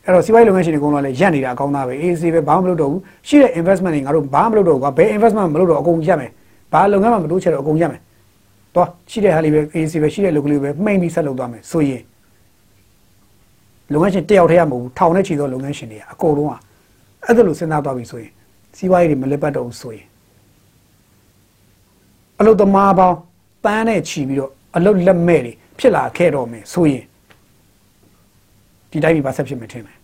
[0.04, 6.32] အဲ့တော့စီးပွားရေးလုပ်ငန်းရှင်တွေအကုန်လုံးလည်းရက်နေတာအကောင်းသားပဲအေးဆေးပဲဘာမှမလုပ်တော့ဘူးရှိတဲ့ investment တွေငါတို့ဘာမှမလုပ်တော့ဘူးကွာဘယ် investment မလုပ်တော့အကုန်ရက်မယ်
[6.74, 8.02] ဘာလုပ်ငန်းမှမတိုးချဲ့တော့အကုန်ရက်မယ်
[8.76, 12.02] တော့ရှိတဲ့ဟာလေးပဲအေးဆေးပဲရှိတဲ့လုပ်ကလေးပဲမှိန်ပြီးဆက်လုပ်သွားမယ်ဆိုရင်
[13.94, 16.54] လုပ်ငန်းရှင်တယောက်တည်းရမဟုတ်ဘူးထောင်နဲ့ချီသောလုပ်ငန်းရှင်တွေအကုန်လုံးက
[17.26, 18.32] အဲ့ဒါလိုစဉ်းစားသွားပြီဆိုရင်
[18.78, 20.06] စီးပွားရေးတွေမလက်ပတ်တော့ဘူးဆိုရင်
[22.40, 23.18] အလုတ်သမားပေါင်း
[23.64, 27.04] ပန်းနဲ့ချီပြီးတော့အလုတ်လက်မဲ့တွေဖြစ်လာခဲ့တော့မယ်ဆိုရင်
[28.96, 29.98] ဒီတိုင်းပြည်ပါဆက်ဖြစ်မယ်ထင်တယ်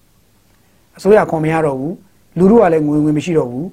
[0.98, 1.96] အစိုးရခွန်မရတော့ဘူး
[2.38, 3.68] လူတို့ကလည်းငွေငွေမရှိတော့ဘူး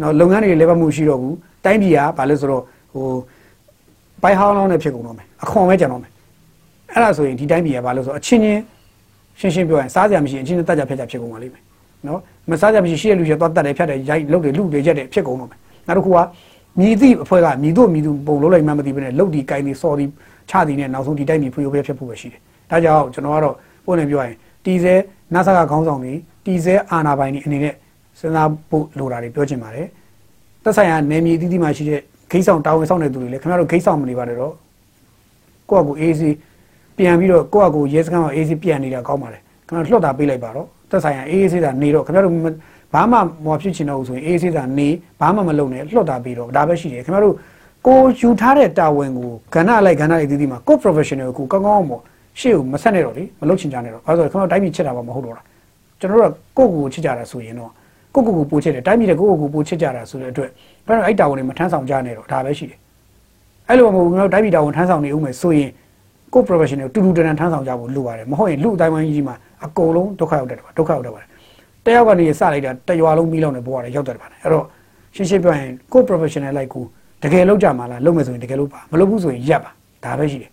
[0.00, 3.06] နော်လုပ်ငန်းတွေလည်းပတ်မှုရှိတော့ဘူးတိုင်းပြည်ကဘာလဲဆိုတော့ဟို
[4.22, 6.10] ဘိုင်ဟောင်းလောင်းနဲ့ဖြစ်ကုန်တော့မယ်အခွန်ပဲကြံတော့မယ်
[6.92, 8.62] အဲ့ဒါဆိုရင်ဒီတိုင်းပြည်ကဘာလို့ဆိုအချင်းချင်း
[9.40, 11.62] ရှင်းရှင်းပြောရင်စားကြမရှိအချင်းချင်းတက်ကြဖြတ်ကြဖြစ်ကုန်ပါလိမ့်မယ်
[12.06, 12.18] နော်
[12.50, 16.18] မစားကြမရှိရှိရလူရသွားတက်တယ်ဖြတ်တယ်ရိုက်လုတ်တယ်လူတွေရက်တယ်ဖြစ်ကုန်တော့မယ်နောက်တစ်ခုက
[16.80, 20.04] မြည်သည့်အဖွဲ့ကမြည်တို့မြည်သူပုံလုံးလိုက်မှမသိဘဲနဲ့လုတ်ဒီကိုင်းဒီစော်ဒီ
[20.50, 24.94] ချသည်နဲ့နောက်ဆုံးဒီတိုင်းပြည်ဖွံ့ဖြိုးပဲဖြစ်ဖို့ပဲရှိတယ်ဒါကြောင့်ကျွန်တော်ကတော့ပုံနဲ့ပြောရင် တီစဲ
[25.34, 27.74] နာဆာကခေါင်းဆောင်တွေတီစဲအာနာပိုင်တွေအနေနဲ့
[28.18, 29.86] စဉ်းစားဖို့လိုတာတွေပြောချင်ပါတယ်
[30.64, 34.52] သက်ဆိုင်ရာနယ်မြေအသီးသီးမှာရှိတဲ့ဂိတ်ဆောင်တာဝန်ဆောင်တဲ့သူတွေလည်းခင်ဗျားတို့ဂိတ်ဆောင်မနေပါနဲ့တော့
[35.70, 36.30] ကိုယ့်အကူအေးစီ
[36.96, 42.34] ပြန်ပြီးတော့ကိုယ့်အကူရဲစခန်းမှာအေးစီပြန်နေတာကောင်းပါလေခင်ဗျားတို့လွှတ်တာပေးလိုက်ပါတော့သက်ဆိုင်ရာအေးစီတာနေတော့ခင်ဗျားတို့
[42.94, 44.88] ဘာမှမဖြစ်ချင်တော့ဘူးဆိုရင်အေးစီတာနေ
[45.20, 47.34] ဘာမှမလုပ်နဲ့လွှတ်တာပေးတော့ဒါပဲရှိတယ်ခင်ဗျားတို့
[47.86, 52.02] ကိုယူထားတဲ့တာဝန်ကိုကဏ္ဍလိုက်ကဏ္ဍလိုက်အသီးသီးမှာကို professional ကိုကောင်းကောင်းပေါ့
[52.40, 55.44] ရှေ့ကိုမဆက်နဲ့တော့လေမလုပ်ချင်ကြနဲ့တော့အဲဆိုခင်ဗျားတို့တိုင်းပြည်ချစ်တာပါမဟုတ်တော့လား
[56.00, 57.70] ကျွန်တော်တို့ကကိုယ့်ကိုယ်ကိုချစ်ကြတာဆိုရင်တော့
[58.14, 60.50] ကိုကိုကိုပို့ချစ်တယ်တိုင်းပြည်တဲ့ကိုကိုကိုပို့ချစ်ကြတာဆိုတဲ့အတွက်
[60.86, 62.78] ဘယ်တော့အဲ့တာဝန်တွေမထမ်းဆောင်ကြနဲ့တော့ဒါပဲရှိတယ်
[63.68, 65.70] အဲ့လိုမဟုတ်ဘူးကျွန်တော်တိုင်းပြည်တာဝန်ထမ်းဆောင်နေဦးမယ်ဆိုရင်
[66.34, 71.28] ကို professional တူတူတန်တန်ထမ်းဆောင်ကြဖို့လိုပါတယ်မဟုတ်ရင်လူအတိုင်းဝိုင်းကြီးမှာအကုန်လုံးဒုက္ခရောက်တတ်တယ်ပါဒုက္ခရောက်တတ်ပါတယ်
[71.84, 74.66] တယောက်ကနေစလိုက်တာတရွာလုံးမီးလောင်နေဘဝတွေရောက်တတ်ပါတယ်အဲ့တော့
[75.14, 76.84] ရှင်းရှင်းပြောရင်ကို professional လိုက်ကို
[77.22, 79.70] တကယ်လောက်ကြမှာလားလုပ်မယ်ဆိုရင်တကယ်လို့ပါမလုပ်ဘူးဆိုရင်ရပ်ပါ
[80.04, 80.50] ဒါပဲရှိတယ်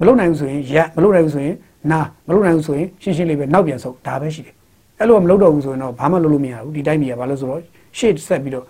[0.00, 1.56] မလုပ်နိုင်ဘူးဆိုရင်ရပ်မလုပ်နိုင်ဘူးဆိုရင်
[1.90, 4.54] နာမလုပ်နိုင်ဘူးဆိုရင်ရှင်းရှင်းလေးပဲနောက်ပြန်ဆုတ်ဒါပဲရှိတယ်
[4.98, 7.62] အဲ့လိုမလုပ်တော့ဘူးဆိုရင်တော့ဘာမှလုပ်လို့မရဘူးဒီတိုင်းပြည်ကဘာလို့ဆိုတော့
[7.98, 8.66] ရှေ့ဆက်ပြီးတော့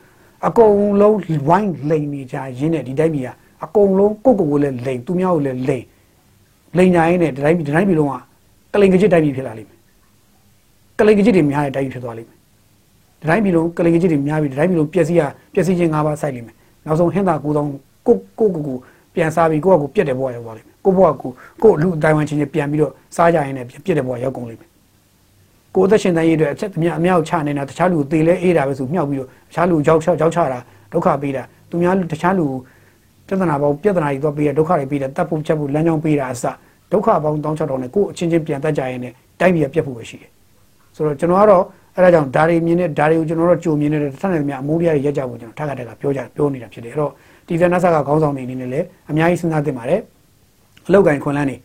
[0.46, 1.16] အကုန်လုံး
[1.48, 3.28] ဝိုင်းလိန်နေကြရင်းနဲ့ဒီတိုင်းပြည်က
[3.64, 5.84] အကုန်လုံးကိုယ့်ကိုယ်ကိုလည်းလိန်သူများကိုလည်းလိန်
[6.76, 8.14] လိန်ညာရင်းနဲ့ဒီတိုင်းပြည်ဒီတိုင်းပြည်လုံးက
[8.72, 9.78] ကလိန်ကကြစ်တိုင်းပြည်ဖြစ်လာလိမ့်မယ်
[10.98, 12.38] ကလိန်ကကြစ်တွေများတဲ့တိုင်းပြည်ဖြစ်သွားလိမ့်မယ်
[13.20, 15.22] ဒီတိုင်းပြည်လုံးကလိန်ကကြစ်တွေများပြီးဒီတိုင်းပြည်လုံးပျက်စီးရ
[15.54, 16.54] ပျက်စီးခြင်း၅ပါးစိုက်လိမ့်မယ်
[16.86, 17.68] နောက်ဆုံးဟင်းသာကိုယ်ဆောင်
[18.06, 18.76] ကိုကိုကိုကို
[19.14, 21.30] ပြန်စားပြီးကိုယ့်အကူပြက်တဲ့ဘဝရောက်သွားလိမ့်မယ် ကိုယ့်ဘဝကို
[21.62, 24.70] ကိုလူအတိုင်းဝန်းချင်းချင်းပြန်ပြီးတော့စားကြရင်းနဲ့ပြက်တဲ့ဘဝရောက်ကုန်လိမ့်မယ်
[25.74, 30.58] ကိုယ်သက်ရှင်တဲ့ရေးအတွက်အချက်အများအများချနေတာတခြားလူသေလဲအေးတာပဲဆိုမြောက်ပြီးတော့တခြားလူကြောက်ချောက်ကြောက်ချတာ
[30.92, 32.46] ဒုက္ခပေးတာသူများတခြားလူ
[33.26, 36.44] ပြဿနာပေါင်းပြဿနာတွေတော့ပေးတယ်ဒုက္ခတွေပေးတယ်တပ်ဖို့ချက်ဖို့လမ်းကြောင်းပေးတာအစ
[36.92, 40.30] ဒုက္ခပေါင်းတောင်းချတော့နဲ့ကိုယ်အချင်းချင်းပြန်တတ်ကြရင်လည်းတိုင်းပြည်ပြက်ဖို့ပဲရှိတယ်
[40.94, 41.64] ဆိုတော့ကျွန်တော်ကတော့
[41.96, 47.12] အဲဒါကြောင့်ဒါတွေမြင်တဲ့ဒါတွေကိုကျွန်တော်တို့ကြိုမြင်နေတဲ့တစ်ထက်နဲ့များအမိုးရရရက်ကြဖို့ကျွန်တော်ထပ်ခါတက်ကပြောကြပြောနေတာဖြစ်တယ်အဲ့တော့
[47.46, 50.00] ဒီဇန်နဆာကခေါင်းဆောင်နေနေနဲ့လည်းအများကြီးစဉ်းစားသင့်ပါတယ်
[50.86, 51.56] အလောက်ကင်ခွန်လန်းနေ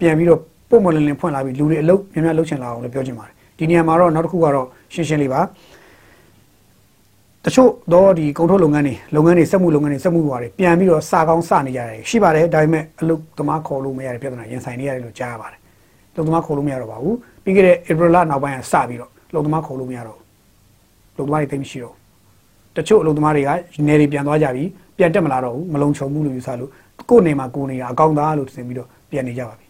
[0.00, 0.40] ပြန်ပြီးတော့
[0.70, 5.40] ပုံမလင်းလင်းဖွင့်လာပြီးလူတွေအလုပ်များများလုပ်ချင်လာအောင်လည်းပြောချင်ပါတယ်ဒီနေရာမှာတော့နောက်တစ်ခုကတော့ရှင်းရှင်းလေးပါ
[7.44, 15.60] တချို့တော့ဒီကုန်ထုတ်လုပ်ငန်းတွေလုပ်ငန်းတွေစက်မှုလုပ်ငန်းတွေစက်မှုတွေပြန်ပြီးတော့စာကောင်းစနေကြတယ်ရှိပါတယ်ဒါပေမဲ့အလုပ်သမားခေါ်လို့မရတဲ့ပြဿနာရင်ဆိုင်နေရတယ်လို့ကြားရပါတယ်
[16.12, 20.24] အလုပ်သမားခေါ်လို့မရတော့ပါဘူးပြီးခဲ့တဲ့ April လနောက်ပိုင်းကစပြီးတော့အလုပ်သမားခေါ်လို့မရတော့ဘူး
[21.14, 21.94] အလုပ်သမားတွေတိတ်မရှိတော့
[22.76, 23.50] တချို့အလုပ်သမားတွေက
[23.88, 24.64] နေတွေပြန်သွားကြပြီ
[24.98, 26.70] ပြန်တက်မလာတော့ဘူးမလုံခြုံဘူးလို့ယူဆလို့
[27.10, 29.66] ကိုယ်နေမှာကိုယ်နေတာအကောင့်သားလို့ထင်ပြီးတော့ပြန်နေကြပါပြီ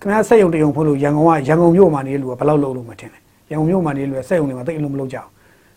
[0.00, 3.18] ခင်ဗျားစက်ရုံတရုံဖို့လို့ရန်ကုန်ကရန်ကုန်မြို့မှာနေတဲ့လူကဘယ်လောက်လုံလို့မထင်လဲ
[3.50, 5.28] ရန်ကုန်မြို့မှာနေတဲ့လူကစက်ရုံတွေမှာတိတ်အလုံးမလုပ်ကြဘူး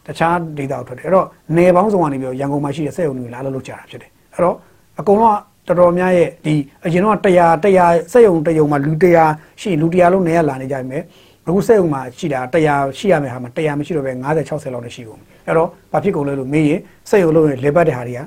[0.08, 1.26] တခြားဒေသကိုထွက်တယ်အဲ့တော့
[1.58, 4.56] နေပေါင်းစုံကနေပြီးတော့ရန်ကုန်မှာရှိတဲ့စက်ရုံတွေလာလို့လုပ်ကြတာဖြစ်တယ်အဲ့တော့
[5.00, 6.54] အကုန်လုံးကတော်တော်များရဲ့ဒီ
[6.86, 7.28] အရင်တော့100
[7.63, 8.91] 100စက်ရုံတရုံမှာလူ
[9.26, 11.04] 100ရှိလူ100လုံးနေရလာနေကြပြီမဲ့
[11.48, 18.22] အခုစက်ရုံမှာရှိတာ100ရှိရမယ်ဟာမှာ100မရှိတော့ပဲ50 60လောက်နဲ့ရှိကုန်အဲ့တော့ဘာဖြစ်ကုန်လဲလို့မေးရင်စက်ရုံလုံးရဲ့လေပတ်တဲ့ဟာတွေက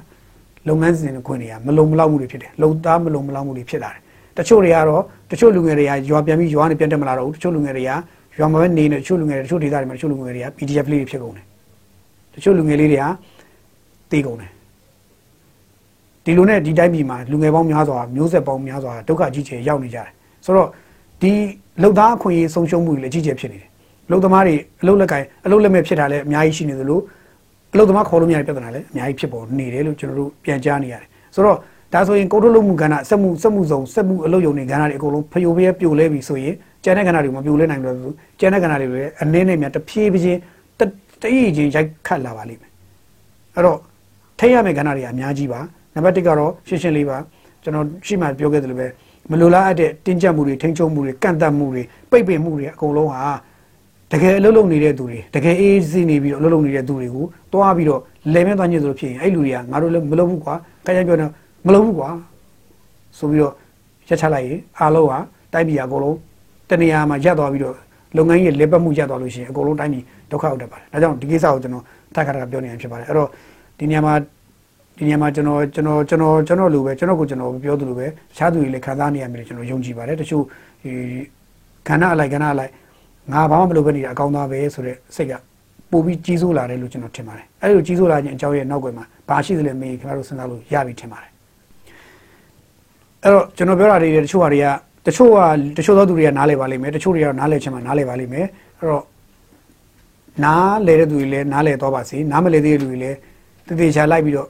[0.68, 4.00] လုပ်ငန်းစဉ်ခွင့်တွေကမလုံမလောက်မှုတွေဖြစ်တယ်လုံသားမလုံမလောက်မှုတွေဖြစ်လာတယ်
[4.38, 7.90] တချို့တွေကတော့တချို့လူငယ်တွေကရွာပြန်ပြီးရွာနေပြန်တက်မလာတော့ဘူးတချို့လူငယ်တွေက
[8.38, 11.44] ရွာမှာပဲနေနေတချို့လူငယ်တွေတချို့ဒေသတွေမှာတချို့လူငယ်တွေက PDF လေးတွေဖြစ်ကုန်တယ်
[12.35, 13.05] တချို့လူငယ်လေးတွေက
[14.11, 14.50] တေးကုန်တယ်
[16.24, 20.09] ဒီလိုနဲ့ဒီတိုင်းပြည်မှာလူငယ်ပေါင်းများစွာမျိုးဆက်ပေါင်းများစွာဒုက္ခကြီးကျယ်ရောက်နေကြတယ်
[20.44, 20.68] ဆိုတော့
[21.22, 21.33] ဒီ
[21.83, 23.68] လုံသားအခွင့်အရေးဆုံးရှုံးမှုတွေလည်းကြီးကျယ်ဖြစ်နေတယ်
[24.11, 27.00] လုံသမားတွေအလုတ်လက်ကင်အလုတ်လက်မဲ့ဖြစ်တာလည်းအများကြီးရှိနေသလို
[27.75, 31.59] အလုတ်သမားခေါ်လို့မရတဲ့ပြဿနာလည်းအများကြီးဖြစ်ပေါ်နေတယ်လို့ကျွန်တော်တို့ပြန်ကြားနေရတယ်ဆိုတော့
[31.93, 40.39] ဒါဆိုရင်ကိုတို့လုံးမှုကဏ္ဍစက်မှုစက်မှုစုံစက်မှုအလုတ်ယုံနေကဏ္ဍတွေအကုန်လုံးဖျို့ဖျဲပြိုလဲပြီဆိုရင်ကျန်တဲ့ကဏ္ဍတွေမပြိုလဲနိုင်တော့ဘူးကျန်တဲ့ကဏ္ဍတွေလည်းအနည်းနဲ့များတဖြည်းဖြည်း
[41.23, 42.71] တရည်ချင်းရိုက်ခတ်လာပါလိမ့်မယ်
[43.55, 43.79] အဲ့တော့
[44.39, 45.61] ထိရမယ့်ကဏ္ဍတွေအများကြီးပါ
[45.95, 47.17] နံပါတ်1ကတော့ရှင်းရှင်းလေးပါ
[47.63, 48.87] ကျွန်တော်ရှိမှပြောခဲ့သလိုပဲ
[49.31, 53.23] မလိုလားအပ်တဲ့တင်းကျပ်မှုတွေထိန်းချုပ်မှုတွေကန့်သတ်မှုတွေပိတ်ပင်မှုတွေအကုန်လုံးဟာ
[54.12, 58.01] တကယ်အလုပ်လုပ်နေတဲ့သူတွေတကယ်အေးစီးနေပြီးတော့အလုပ်လုပ်နေတဲ့သူတွေကိုတွားပြီးတော့
[58.35, 61.27] လဲမဲသွားညစ်သလိုဖြစ်ရင်အဲ့လူတွေကငါတို့လည်းမလုပ်ဘူးကွာခိုင်ခိုင်ပြောနေ
[61.67, 62.09] မလုပ်ဘူးကွာ
[63.19, 63.55] ဆိုပြီးတော့
[64.09, 65.19] ရက်ချလိုက်ရင်အားလုံးဟာ
[65.53, 66.17] တိုက်ပြည်အကုန်လုံး
[66.71, 67.75] တနေရာမှာရက်သွားပြီးတော့
[68.17, 73.29] လုပ်ငန်းကြီးလက်ပတ်မှုရက်သွားလို့ရှိရင်အကုန်လုံးတိုင်းပြည်ဒုက္ခရောက်တတ်ပါတယ်ဒါကြောင့်ဒီကိစ္စကိုကျွန်တော်တက်ခါတက်ခါပြောနေရဖြစ်ပါတယ်အဲ့တော့
[73.79, 74.14] ဒီနေရာမှာ
[74.99, 80.45] ဒီနေရာမှာကျွန်တော်ကျွန်တော်ကျွန်တော်ကျွန်တော်လိုပဲကျွန်တော်ကိုကျွန်တော်ပြောသလိုပဲတခြားသူတွေလည်းခံစားနေရမယ်လို့ကျွန်တော်ယုံကြည်ပါတယ်တချို့
[80.83, 80.93] ဒီ
[81.88, 82.73] ခန္ဓာအလိုက်ခန္ဓာအလိုက်
[83.33, 85.33] ငါဘာမှမလုပ်ဘဲနေတာအကောင်းသားပဲဆိုတဲ့စိတ်က
[85.91, 91.31] ပိုပြီးကြီးစိုးလာတယ်လို့ကျွန်တော်ထင်ပါတယ်အဲ့လိုကြီးစိုးလာခြင်းအကြောင်းရဲ့နောက်ွယ်မှာဘာရှိသလဲမေးခင်ဗျားတို့စဉ်းစားလို့ရပြီထင်ပါတယ်
[93.23, 94.67] အဲ့တော့ကျွန်တော်ပြောတာတွေတချို့ဟာတွေက
[95.07, 95.39] တချို့က
[95.77, 98.47] တချို့သောသူတွေကနားလဲပါလိမ့်မယ်တချို့တွေကတော့နားလဲချင်မှနားလဲပါလိမ့်မယ်
[98.79, 99.05] အဲ့တော့
[100.45, 103.17] နားလဲတဲ့သူတွေလည်းနားလဲတော့ပါစေနားမလဲသေးတဲ့လူတွေလည်း
[103.67, 104.49] တည်တည်ချာလိုက်ပြီးတော့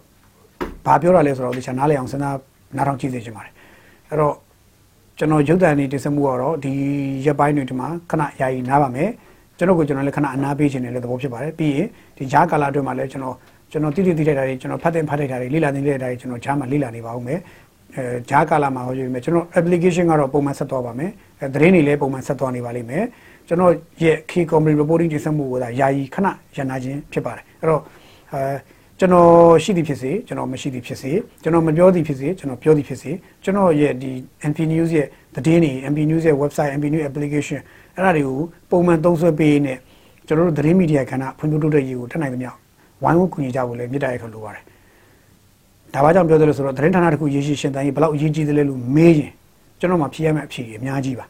[0.87, 2.37] ဘာပြောတာလဲဆိုတော့တခြားနားလဲအောင်စဉ်းစား
[2.77, 3.53] နားထောင်ကြည့်စေချင်ပါတယ်
[4.09, 4.35] အဲ့တော့
[5.19, 6.73] ကျွန်တော်ရုပ်တံနေတင်ဆက်မှုကတော့ဒီ
[7.25, 9.11] ရက်ပိုင်းတွေဒီမှာခဏယာယီနားပါမယ်
[9.59, 13.37] ကျွန်တော်ကိုကျွန်တော်လည်းခဏအနားပေးခြင်းနဲ့လည်းသဘောဖြစ်ပါတယ်ပြီးရင်ဒီဂျားကာလာအတွင်းမှာလည်းကျွန်တော်
[13.71, 17.39] ကျွန်တော်တိတိတိထိုက်တာတွေကျွန်တော်ဖတ်တဲ့ဖတ်ထိုက်တာတွေလေ့လာနေတဲ့တာတွေကျွန်တော်ဂျားမှာလေ့လာနေပါဦးမယ်
[17.97, 23.05] အဲဂျားကာလာမှာဟောယူမယ်ကျွန်တော် application ကတော့ပုံမှန်ဆက်သွားပါမယ်အဲသတင်းတွေလည်းပုံမှန်ဆက်သွားနေပါလိမ့်မယ်
[23.49, 23.73] ကျွန်တော်
[24.03, 27.83] ရဲ့ key community reporting တင်ဆက်မှုကိုဒါယာယီခဏရန်နာခြင်းဖြစ်ပါတယ်အဲ့တော့
[28.33, 29.29] အဲ ကျွန်တော်
[29.63, 33.11] ရှိသည်ဖြစ်စေကျွန်တော်မရှိသည်ဖြစ်စေကျွန်တော်မပြောသည်ဖြစ်စေကျွန်တော်ပြောသည်ဖြစ်စေ
[33.45, 34.11] ကျွန်တော်ရဲ့ဒီ
[34.51, 37.61] NP News ရဲ့သတင်းတွေ NP News ရဲ့ website NP News application
[37.95, 38.39] အဲ့ဒါတွေကို
[38.71, 39.75] ပုံမှန်သုံးစွဲပေးနေ
[40.27, 42.51] ကျွန်တော်တို့သတင်းမီဒီယာခန္ဓာဖွံ့ဖြိုးတိုးတက်ရေးကိုထပ်နိုင်သမျှ
[43.03, 44.65] ဝိုင်းဝန်းကူညီကြဖို့လည်းမြစ်တာရက်ခလိုပါတယ်
[45.95, 49.33] ဒါဘာကြောင့်ပြောတယ်လဲဆိုတော့သတင်းဌာနတစ်ခုရေးရှိရှင်တန်ရေးဘယ်လောက်အရေးကြီးသလဲလို့မေးရင်
[49.81, 51.27] ကျွန်တော်မှဖြေရမယ့်အဖြေအများကြီးပါ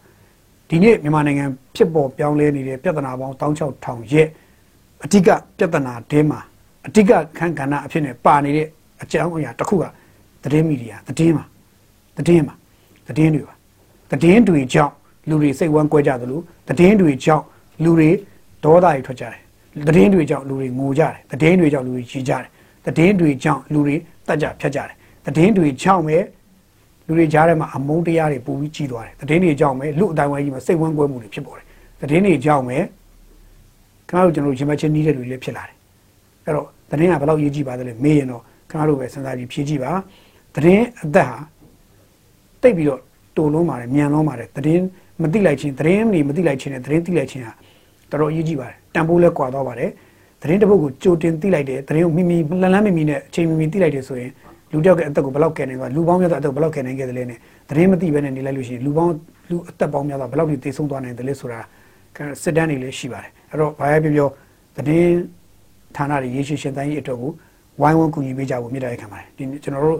[0.68, 1.44] ဒီနေ့မြန်မာနိုင်ငံ
[1.76, 4.26] ဖြစ်ပေါ်ပြောင်းလဲနေတဲ့ပြဿနာပေါင်း16000ရဲ့
[5.04, 6.40] အဓိကပြဿနာတင်းမှာ
[6.86, 8.66] အဓိကခန်းကဏ္ဍအဖြစ်နဲ့ပါနေတဲ့
[9.02, 9.84] အကြောင်းအရာတစ်ခုက
[10.42, 11.44] သတင်းမီဒီယာသတင်းမှာ
[12.16, 12.54] သတင်းမှာ
[13.08, 13.54] သတင်းတွေပါ
[14.10, 14.92] သတင်းတွေကြောင့်
[15.28, 17.44] လူတွေစိတ်ဝမ်းကွဲကြသလိုသတင်းတွေကြောင့်
[17.84, 18.10] လူတွေ
[18.64, 19.40] ဒေါသတွေထွက်ကြတယ်
[19.88, 22.48] သတင်းတွေကြောင့်လူတွေငိုကြတယ်သတင်းတွေကြောင့်လူတွေကြီးကြတယ်
[22.86, 24.94] သတင်းတွေကြောင့်လူတွေတက်ကြဖြတ်ကြတယ်
[25.26, 26.18] သတင်းတွေကြောင့်ပဲ
[27.06, 31.66] လူတွေကြားထဲမှာအမုန်းတရားတွေပိုပြီးကြီးသွားတယ်သတင်းတွေကြောင့်ပဲလူအတိုင်းဝိုင်းကြီးမှာစိတ်ဝမ်းကွဲမှုတွေဖြစ်ပေါ်တယ်
[32.00, 32.76] သတင်းတွေကြောင့်ပဲ
[34.08, 35.76] ခင်ဗျားတို့ကျွန်တော်ရင်မချင်းနီးတဲ့လူတွေလည်းဖြစ်လာတယ်
[36.44, 39.92] အဲ့တော့ သတင်းကဘယ်လောက်ရေးကြည့်ပါသလဲမေးရင်တော့ခင်ဗျားတို့ပဲစဉ်းစားကြည့်ဖြေကြည့်ပါ
[40.54, 41.38] သတင်းအသက်ဟာ
[42.62, 43.00] တိတ်ပြီးတော့
[43.36, 44.84] တုံလုံးပါတယ်မြန်လုံးပါတယ်သတင်း
[45.22, 47.52] မသိလိုက်ချင်းသတင်းတွေမသိလိုက်ချင်းနဲ့သတင်းသိလိုက်ချင်းဟာ
[48.10, 49.90] တော်တော်အရေးကြီးပါတယ်တန်ဖိုးလဲကွာသွားပါတယ်
[50.42, 54.30] သတင်းတစ်ပုဒ်ကိုကြိုတင်သိလိုက်တယ်သတင်းကိုမိမိလန်လန်းမိမိနဲ့အချိန်မိမိသိလိုက်တယ်ဆိုရင်
[54.72, 59.12] လူတစ်ယောက်ရဲ့အသက်ကိုဘယ်လောက်ကယ်နိုင်သွားလူပေါင်းများစွာအသက်ကိုဘယ်လောက်ကယ်နိုင်ခဲ့တယ်လဲနဲ့သတင်းမသိဘဲနဲ့နေလိုက်လို့ရှိရင်လူပေါင်း
[59.50, 61.60] လူအသက်ပေါင်းများစွာဘယ်လောက်ထိသေဆုံးသွားနိုင်တယ်လဲဆိုတာ
[62.42, 64.28] စစ်တမ်းတွေလည်းရှိပါတယ်အဲ့တော့ဘာပဲပြောပြော
[64.76, 65.14] သတင်း
[65.96, 67.30] ဌာနတွေရေရှည်ရှင်တန်းရေးအတွက်ကို
[67.80, 69.98] ဝိုင်းဝန်းကူညီပေးကြဖို့မြစ်တာရက်ခံပါတယ်ဒီကျွန်တော်တို့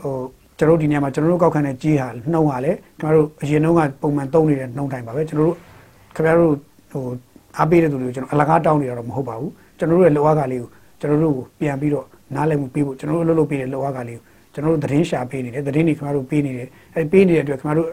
[0.00, 0.12] ဟို
[0.58, 5.56] ကျွန်တော်တို့ဒီနေရာမှာကျွန်တော်တို့ကောက်ခံတဲ့ကြီးဟာနှုံးဟာလေကျွန်တော်တို့အရင်တုန်းကပုံမှန်သုံးနေတဲ့နှုံးတိုင်းပါပဲကျွန်တော်တို့
[6.14, 6.52] ခင်ဗျားတို့
[6.92, 7.04] ဟို
[7.58, 10.68] အားပေးတဲ့သူတွေကိုကျွန်တော်အလကားတောင်းနေတာတော့မဟုတ်ပါဘူးကျွန်တော်တို့ရဲ့လောကလေးကို
[11.00, 17.88] ကျွန်တော်တို့ကိုပြန်ပြီးတော့နားလည်မှုပေးဖို့ကျွန်တော်တို့လှုပ်လှုပ်ပေးတဲ့လောကလေးကိုကျွန်တော်တို့သတင်းရှာပေးနေတယ်သတင်းတွေခင်ဗျားတို့ပေးနေတယ်အဲပေးနေတဲ့အတွက်ခင်ဗျားတို့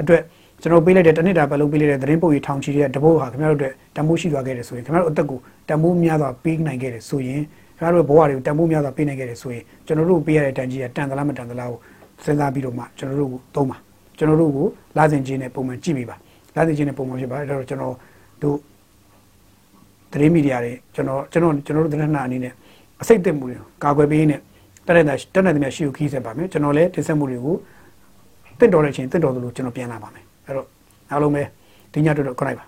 [0.00, 0.22] အတွက်
[0.62, 7.40] ကျွန်တော်ပေးလိုက်တဲ့တနစ်တာပတ်လုံးပေးလိုက်တဲ့သတင်းပုတ်ရီထောင်ချီတဲ့တပုတ်ဟာခင်ဗျားတို့အတွက်တန်ဖိုးရှိသွားခဲ့တယ်ဆိုရင်ခင်ဗျားတို့အသက်ကိုတန်ဖိုးများစွာပေးနိုင်ခဲ့တယ်ဆိုရင်
[7.78, 11.78] ခင်ဗျားတို့ဘဝတွေကိုတန်ဖိုးများစွာပေးနိုင်ခဲ့တယ်ဆိုရင်ကျွန်တော်တို့ပေးရတဲ့တန်ကြီးကတန်သလားမတန်သလားကို
[12.24, 13.76] စဉ်းစားပြီးတော့မှကျွန်တော်တို့ကိုသုံးပါ
[14.18, 16.16] ကျွန်တော်တို့ကိုလာစဉ်ချင်းနဲ့ပုံမှန်ကြည့်ပေးပါ
[16.56, 17.94] လာစဉ်ချင်းနဲ့ပုံမှန်ဖြစ်ပါအဲ့တော့ကျွန်တော်
[18.42, 18.56] တို့
[20.12, 22.52] သတင်းမီဒီယာတွေကျွန်တော်ကျွန်တော်ကျွန်တော်တို့သတင်းနာအနေနဲ့
[23.02, 24.36] အစိတ်သက်မှုတွေကာကွယ်ပေးနေ
[24.86, 27.56] တက်တဲ့တက်တဲ့တည်းများရှိကိုခီးဆက်ပါမယ်ကျွန်တော်လည်းတင်ဆက်မှုတွေကို
[28.58, 30.68] တင့်တော်တဲ့အချိန်တင့်တော်သလိုကျွန်တော်ပြန်လာပါမယ် အဲ့တော့
[31.10, 31.42] အားလုံးပဲ
[31.92, 32.64] ဒီညအတွက်တော့ခရိုက်ပါ